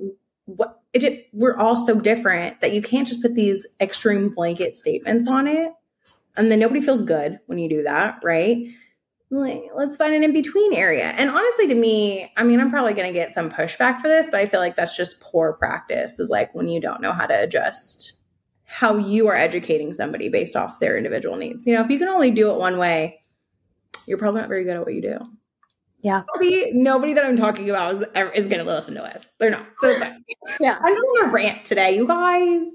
what 0.45 0.81
it, 0.93 1.27
we're 1.33 1.57
all 1.57 1.75
so 1.75 1.99
different 1.99 2.61
that 2.61 2.73
you 2.73 2.81
can't 2.81 3.07
just 3.07 3.21
put 3.21 3.33
these 3.33 3.65
extreme 3.79 4.29
blanket 4.29 4.75
statements 4.75 5.25
on 5.27 5.47
it. 5.47 5.71
And 6.35 6.51
then 6.51 6.59
nobody 6.59 6.81
feels 6.81 7.01
good 7.01 7.39
when 7.45 7.59
you 7.59 7.69
do 7.69 7.83
that, 7.83 8.19
right? 8.23 8.67
Like, 9.29 9.63
let's 9.75 9.97
find 9.97 10.13
an 10.13 10.23
in 10.23 10.33
between 10.33 10.73
area. 10.73 11.05
And 11.05 11.29
honestly, 11.31 11.67
to 11.67 11.75
me, 11.75 12.31
I 12.37 12.43
mean, 12.43 12.59
I'm 12.59 12.69
probably 12.69 12.93
going 12.93 13.07
to 13.07 13.13
get 13.13 13.33
some 13.33 13.49
pushback 13.49 13.99
for 13.99 14.07
this, 14.07 14.29
but 14.29 14.39
I 14.39 14.45
feel 14.47 14.59
like 14.59 14.75
that's 14.75 14.95
just 14.95 15.21
poor 15.21 15.53
practice 15.53 16.19
is 16.19 16.29
like 16.29 16.53
when 16.53 16.67
you 16.67 16.79
don't 16.79 17.01
know 17.01 17.13
how 17.13 17.25
to 17.25 17.43
adjust 17.43 18.13
how 18.73 18.97
you 18.97 19.27
are 19.27 19.35
educating 19.35 19.93
somebody 19.93 20.29
based 20.29 20.55
off 20.55 20.79
their 20.79 20.97
individual 20.97 21.35
needs. 21.35 21.67
You 21.67 21.75
know, 21.75 21.81
if 21.81 21.91
you 21.91 21.99
can 21.99 22.07
only 22.07 22.31
do 22.31 22.51
it 22.51 22.57
one 22.57 22.79
way, 22.79 23.21
you're 24.07 24.17
probably 24.17 24.41
not 24.41 24.49
very 24.49 24.63
good 24.63 24.75
at 24.77 24.79
what 24.83 24.95
you 24.95 25.01
do. 25.03 25.19
Yeah. 26.01 26.23
Nobody, 26.33 26.71
nobody 26.73 27.13
that 27.13 27.23
I'm 27.23 27.37
talking 27.37 27.69
about 27.69 27.93
is, 27.93 28.01
is 28.33 28.47
going 28.47 28.65
to 28.65 28.65
listen 28.65 28.95
to 28.95 29.03
us. 29.03 29.31
They're 29.39 29.51
not. 29.51 29.67
So 29.79 29.89
yeah. 30.59 30.79
I'm 30.81 30.95
just 30.95 31.05
going 31.05 31.25
to 31.25 31.29
rant 31.31 31.65
today, 31.65 31.95
you 31.95 32.07
guys. 32.07 32.65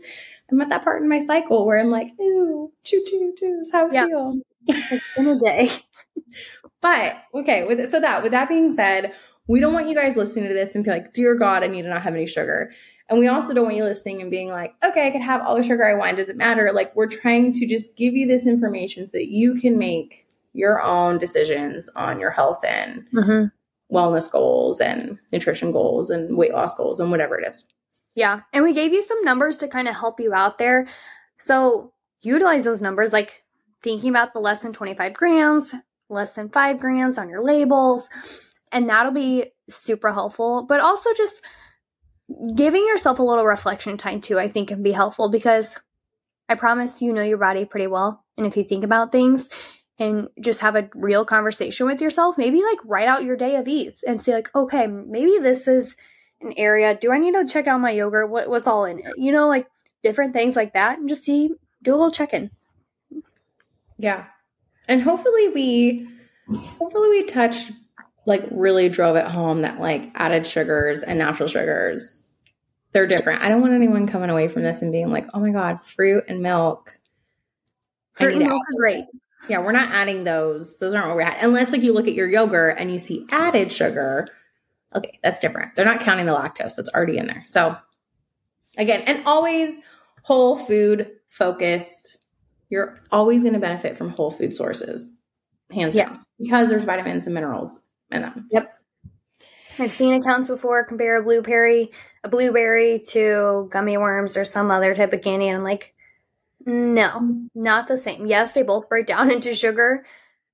I'm 0.53 0.61
at 0.61 0.69
that 0.69 0.85
part 0.85 1.03
in 1.03 1.09
my 1.09 1.19
cycle 1.19 1.67
where 1.67 1.81
I'm 1.81 1.91
like, 1.91 2.13
ooh, 2.21 2.73
choo 2.85 3.03
choo 3.05 3.35
choo, 3.37 3.59
is 3.61 3.73
how 3.73 3.89
I 3.89 3.93
yeah. 3.93 4.07
feel. 4.07 4.41
it's 4.69 5.17
been 5.17 5.27
a 5.27 5.39
day. 5.39 5.69
but 6.81 7.25
okay, 7.35 7.65
with 7.65 7.89
so 7.89 7.99
that 8.01 8.23
with 8.23 8.31
that 8.31 8.49
being 8.49 8.71
said, 8.71 9.15
we 9.49 9.59
don't 9.59 9.75
want 9.75 9.89
you 9.89 9.97
guys 9.97 10.17
listening 10.17 10.47
to 10.47 10.55
this 10.55 10.77
and 10.77 10.85
feel 10.85 10.95
like, 10.95 11.13
dear 11.13 11.35
God, 11.35 11.65
I 11.65 11.67
need 11.67 11.83
to 11.83 11.89
not 11.89 12.03
have 12.03 12.15
any 12.15 12.27
sugar. 12.27 12.71
And 13.09 13.19
we 13.19 13.29
also 13.29 13.55
don't 13.55 13.65
want 13.65 13.77
you 13.77 13.85
listening 13.85 14.21
and 14.21 14.31
being 14.31 14.51
like, 14.51 14.75
okay, 14.85 15.07
I 15.07 15.11
can 15.11 15.23
have 15.23 15.41
all 15.41 15.57
the 15.57 15.63
sugar 15.63 15.87
I 15.87 15.95
want. 15.95 16.19
Does 16.19 16.29
it 16.29 16.37
matter? 16.37 16.73
Like, 16.73 16.95
we're 16.95 17.07
trying 17.07 17.53
to 17.55 17.67
just 17.67 17.97
give 17.97 18.15
you 18.15 18.27
this 18.27 18.47
information 18.47 19.07
so 19.07 19.13
that 19.13 19.29
you 19.29 19.55
can 19.55 19.79
make 19.79 20.27
your 20.53 20.83
own 20.83 21.19
decisions 21.19 21.89
on 21.97 22.21
your 22.21 22.31
health 22.31 22.63
and 22.65 23.07
mm-hmm. 23.13 23.95
wellness 23.95 24.31
goals 24.31 24.81
and 24.81 25.19
nutrition 25.33 25.73
goals 25.73 26.11
and 26.11 26.37
weight 26.37 26.53
loss 26.53 26.75
goals 26.75 27.01
and 27.01 27.11
whatever 27.11 27.39
it 27.39 27.49
is. 27.49 27.65
Yeah. 28.15 28.41
And 28.53 28.65
we 28.65 28.75
gave 28.75 28.93
you 28.93 29.01
some 29.01 29.23
numbers 29.23 29.59
to 29.59 29.69
kind 29.69 29.89
of 29.89 29.95
help 29.95 30.21
you 30.21 30.35
out 30.35 30.59
there. 30.59 30.87
So 31.39 31.93
utilize 32.21 32.65
those 32.65 32.81
numbers, 32.81 33.13
like 33.13 33.45
thinking 33.83 34.11
about 34.11 34.33
the 34.33 34.41
less 34.41 34.61
than 34.63 34.73
25 34.73 35.15
grams, 35.15 35.75
less 36.09 36.33
than 36.33 36.49
five 36.49 36.81
grams 36.81 37.17
on 37.17 37.29
your 37.29 37.43
labels. 37.43 38.09
And 38.73 38.91
that'll 38.91 39.13
be 39.13 39.53
super 39.71 40.13
helpful. 40.13 40.67
But 40.69 40.81
also 40.81 41.15
just 41.15 41.43
giving 42.55 42.87
yourself 42.87 43.19
a 43.19 43.23
little 43.23 43.45
reflection 43.45 43.97
time 43.97 44.21
too, 44.21 44.39
I 44.39 44.49
think 44.49 44.69
can 44.69 44.83
be 44.83 44.93
helpful 44.93 45.31
because 45.31 45.81
I 46.49 46.55
promise 46.55 47.03
you 47.03 47.13
know 47.13 47.23
your 47.23 47.39
body 47.39 47.65
pretty 47.65 47.87
well. 47.87 48.25
And 48.37 48.47
if 48.47 48.57
you 48.57 48.65
think 48.65 48.85
about 48.85 49.13
things 49.13 49.49
and 49.99 50.29
just 50.41 50.61
have 50.61 50.77
a 50.77 50.89
real 50.95 51.25
conversation 51.25 51.87
with 51.87 52.01
yourself, 52.01 52.39
maybe 52.39 52.63
like 52.63 52.79
write 52.85 53.09
out 53.09 53.25
your 53.25 53.37
day 53.37 53.57
of 53.57 53.67
eats 53.69 54.03
and 54.03 54.21
say, 54.21 54.33
like, 54.35 54.55
okay, 54.55 54.87
maybe 54.87 55.39
this 55.41 55.67
is 55.67 55.97
an 56.41 56.53
area. 56.57 56.97
Do 56.97 57.13
I 57.13 57.19
need 57.19 57.35
to 57.35 57.47
check 57.47 57.67
out 57.67 57.81
my 57.81 57.91
yogurt? 57.91 58.31
What, 58.31 58.49
what's 58.49 58.69
all 58.69 58.85
in 58.85 59.01
it? 59.01 59.15
You 59.17 59.33
know, 59.33 59.49
like 59.49 59.67
different 60.03 60.33
things 60.33 60.55
like 60.55 60.75
that 60.75 60.99
and 60.99 61.09
just 61.09 61.25
see, 61.25 61.51
do 61.83 61.93
a 61.93 61.97
little 61.97 62.11
check 62.11 62.33
in. 62.33 62.51
Yeah. 63.99 64.27
And 64.87 65.03
hopefully 65.03 65.49
we, 65.49 66.09
hopefully 66.79 67.09
we 67.09 67.25
touched 67.25 67.73
like 68.29 68.47
really 68.51 68.89
drove 68.89 69.17
it 69.17 69.25
home 69.27 69.63
that 69.63 69.81
like 69.81 70.11
added 70.15 70.47
sugars 70.47 71.03
and 71.03 71.19
natural 71.19 71.49
sugars 71.49 72.29
they're 72.93 73.07
different. 73.07 73.43
I 73.43 73.49
don't 73.49 73.61
want 73.61 73.75
anyone 73.75 74.07
coming 74.07 74.31
away 74.31 74.49
from 74.49 74.63
this 74.63 74.81
and 74.81 74.91
being 74.91 75.11
like, 75.11 75.27
"Oh 75.35 75.41
my 75.41 75.51
god, 75.51 75.83
fruit 75.83 76.25
and 76.29 76.41
milk." 76.41 76.99
Fruit 78.15 78.33
and 78.35 78.45
milk 78.47 78.63
are 78.63 78.77
great. 78.79 79.05
Yeah, 79.49 79.59
we're 79.59 79.73
not 79.73 79.93
adding 79.93 80.25
those. 80.25 80.79
Those 80.79 80.95
aren't 80.95 81.09
what 81.09 81.17
we're 81.17 81.23
at. 81.23 81.43
Unless 81.43 81.73
like 81.73 81.83
you 81.83 81.93
look 81.93 82.09
at 82.09 82.15
your 82.15 82.29
yogurt 82.29 82.77
and 82.79 82.91
you 82.91 82.99
see 82.99 83.27
added 83.31 83.71
sugar. 83.71 84.27
Okay, 84.95 85.19
that's 85.23 85.39
different. 85.39 85.77
They're 85.77 85.85
not 85.85 86.01
counting 86.01 86.27
the 86.27 86.35
lactose 86.35 86.77
that's 86.77 86.89
already 86.89 87.19
in 87.19 87.27
there. 87.27 87.45
So 87.47 87.77
again, 88.79 89.03
and 89.07 89.25
always 89.27 89.79
whole 90.23 90.57
food 90.57 91.11
focused. 91.29 92.19
You're 92.71 92.97
always 93.13 93.43
going 93.43 93.55
to 93.55 93.61
benefit 93.61 93.97
from 93.97 94.09
whole 94.09 94.31
food 94.31 94.55
sources. 94.55 95.15
Hands 95.71 95.95
Yes. 95.95 96.21
down. 96.21 96.25
Because 96.41 96.69
there's 96.71 96.85
vitamins 96.85 97.27
and 97.27 97.35
minerals 97.35 97.81
in 98.11 98.23
them. 98.23 98.49
Um, 98.57 98.67
I've 99.79 99.93
seen 99.93 100.15
accounts 100.15 100.49
before 100.49 100.85
compare 100.85 101.17
a 101.17 101.23
blueberry, 101.23 101.93
a 102.25 102.29
blueberry 102.29 103.01
to 103.09 103.69
gummy 103.71 103.97
worms 103.97 104.37
or 104.37 104.45
some 104.45 104.71
other 104.71 104.95
type 104.95 105.13
of 105.13 105.23
candy, 105.23 105.49
and 105.49 105.59
I'm 105.59 105.65
like, 105.65 105.95
no, 106.67 107.47
not 107.55 107.87
the 107.87 107.97
same. 107.97 108.27
Yes, 108.27 108.53
they 108.53 108.63
both 108.63 108.89
break 108.89 109.07
down 109.07 109.31
into 109.33 109.55
sugar, 109.55 110.05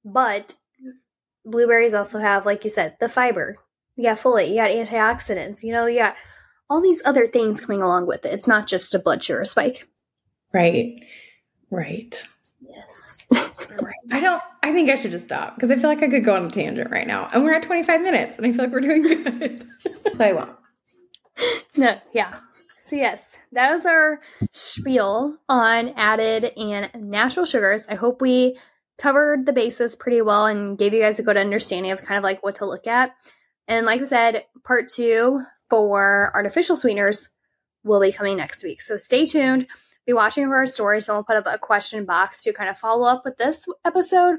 but 0.05 0.55
blueberries 1.45 1.95
also 1.95 2.19
have, 2.19 2.47
like 2.47 2.65
you 2.65 2.71
said, 2.71 2.97
the 3.01 3.09
fiber. 3.09 3.57
You 3.97 4.05
got 4.05 4.19
folate, 4.19 4.51
you 4.51 4.57
got 4.57 4.71
antioxidants, 4.71 5.63
you 5.63 5.73
know, 5.73 5.87
you 5.87 6.01
got 6.01 6.17
all 6.69 6.81
these 6.81 7.03
other 7.05 7.27
things 7.27 7.61
coming 7.61 7.83
along 7.83 8.07
with 8.07 8.27
it. 8.27 8.33
It's 8.33 8.49
not 8.49 8.67
just 8.67 8.95
a 8.95 8.99
blood 8.99 9.23
sugar 9.23 9.45
spike. 9.45 9.89
Right. 10.53 11.01
Right. 11.71 12.27
Yes. 12.61 13.14
I 14.11 14.21
don't. 14.21 14.43
I 14.63 14.73
think 14.73 14.91
I 14.91 14.95
should 14.95 15.11
just 15.11 15.25
stop 15.25 15.55
because 15.55 15.71
I 15.71 15.77
feel 15.77 15.91
like 15.91 16.03
I 16.03 16.09
could 16.09 16.25
go 16.25 16.35
on 16.35 16.47
a 16.47 16.51
tangent 16.51 16.91
right 16.91 17.07
now, 17.07 17.29
and 17.33 17.45
we're 17.45 17.55
at 17.55 17.63
25 17.63 18.01
minutes, 18.01 18.39
and 18.39 18.47
I 18.47 18.53
feel 18.53 18.65
like 18.65 18.73
we're 18.73 18.81
doing 18.81 19.03
good. 19.03 19.67
so 20.15 20.25
I 20.25 20.33
won't. 20.33 20.57
No, 21.77 21.99
yeah. 22.13 22.39
So 22.79 22.97
yes, 22.97 23.39
that 23.53 23.73
is 23.73 23.87
our 23.87 24.21
spiel 24.53 25.39
on 25.49 25.91
added 25.97 26.53
and 26.57 26.91
natural 26.95 27.47
sugars. 27.47 27.87
I 27.89 27.95
hope 27.95 28.21
we 28.21 28.59
covered 28.99 29.47
the 29.47 29.53
basis 29.53 29.97
pretty 29.97 30.23
well 30.23 30.47
and 30.47 30.79
gave 30.79 30.95
you 30.95 31.01
guys 31.01 31.19
a 31.19 31.23
good 31.23 31.37
understanding 31.37 31.93
of 31.93 32.03
kind 32.03 32.19
of 32.19 32.25
like 32.25 32.43
what 32.43 32.57
to 32.57 32.67
look 32.67 32.87
at. 32.87 33.15
And 33.67 33.87
like 33.87 34.01
I 34.01 34.05
said, 34.05 34.45
part 34.63 34.89
two 34.91 35.41
for 35.69 36.31
artificial 36.35 36.77
sweeteners 36.77 37.29
will 37.83 38.01
be 38.01 38.13
coming 38.13 38.37
next 38.37 38.63
week. 38.63 38.81
So 38.81 38.97
stay 38.97 39.27
tuned. 39.27 39.67
Be 40.07 40.13
watching 40.13 40.47
for 40.47 40.57
our 40.57 40.67
stories, 40.67 41.09
and 41.09 41.17
we'll 41.17 41.25
put 41.25 41.37
up 41.37 41.47
a 41.47 41.59
question 41.59 42.05
box 42.05 42.43
to 42.43 42.53
kind 42.53 42.69
of 42.69 42.79
follow 42.79 43.07
up 43.07 43.25
with 43.25 43.37
this 43.39 43.67
episode, 43.85 44.37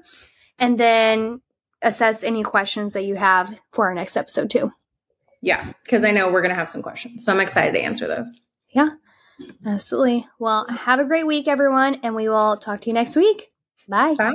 and 0.60 0.78
then 0.78 1.41
assess 1.82 2.23
any 2.23 2.43
questions 2.43 2.93
that 2.93 3.06
you 3.06 3.15
have 3.15 3.60
for 3.71 3.88
our 3.88 3.93
next 3.93 4.15
episode 4.15 4.49
too. 4.49 4.71
Yeah, 5.41 5.73
because 5.84 6.04
I 6.04 6.12
know 6.12 6.32
we're 6.32 6.41
gonna 6.41 6.56
have 6.56 6.69
some 6.71 6.82
questions, 6.82 7.23
so 7.23 7.32
I'm 7.32 7.39
excited 7.41 7.73
to 7.73 7.82
answer 7.82 8.08
those. 8.08 8.41
Yeah, 8.69 8.91
absolutely. 9.65 10.28
Well, 10.39 10.67
have 10.67 10.99
a 10.99 11.06
great 11.06 11.28
week, 11.28 11.47
everyone, 11.47 11.99
and 12.04 12.15
we 12.15 12.30
will 12.30 12.58
talk 12.58 12.82
to 12.82 12.88
you 12.88 12.93
next 12.93 13.15
week. 13.15 13.51
Bye. 13.88 14.15
Bye. 14.15 14.34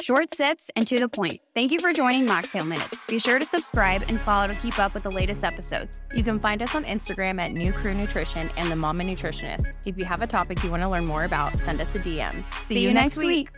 Short 0.00 0.34
sips 0.34 0.70
and 0.76 0.86
to 0.86 0.98
the 0.98 1.08
point. 1.08 1.40
Thank 1.54 1.72
you 1.72 1.80
for 1.80 1.92
joining 1.92 2.26
Mocktail 2.26 2.66
Minutes. 2.66 2.98
Be 3.08 3.18
sure 3.18 3.38
to 3.38 3.46
subscribe 3.46 4.02
and 4.08 4.20
follow 4.20 4.46
to 4.48 4.54
keep 4.56 4.78
up 4.78 4.94
with 4.94 5.02
the 5.02 5.10
latest 5.10 5.44
episodes. 5.44 6.02
You 6.14 6.22
can 6.22 6.38
find 6.38 6.62
us 6.62 6.74
on 6.74 6.84
Instagram 6.84 7.40
at 7.40 7.52
NuCrew 7.52 7.96
Nutrition 7.96 8.50
and 8.56 8.70
the 8.70 8.76
Mama 8.76 9.04
Nutritionist. 9.04 9.72
If 9.86 9.96
you 9.96 10.04
have 10.04 10.22
a 10.22 10.26
topic 10.26 10.62
you 10.62 10.70
want 10.70 10.82
to 10.82 10.88
learn 10.88 11.06
more 11.06 11.24
about, 11.24 11.58
send 11.58 11.80
us 11.80 11.94
a 11.94 11.98
DM. 11.98 12.44
See, 12.64 12.80
you 12.80 12.92
next 12.92 13.16
week. 13.16 13.48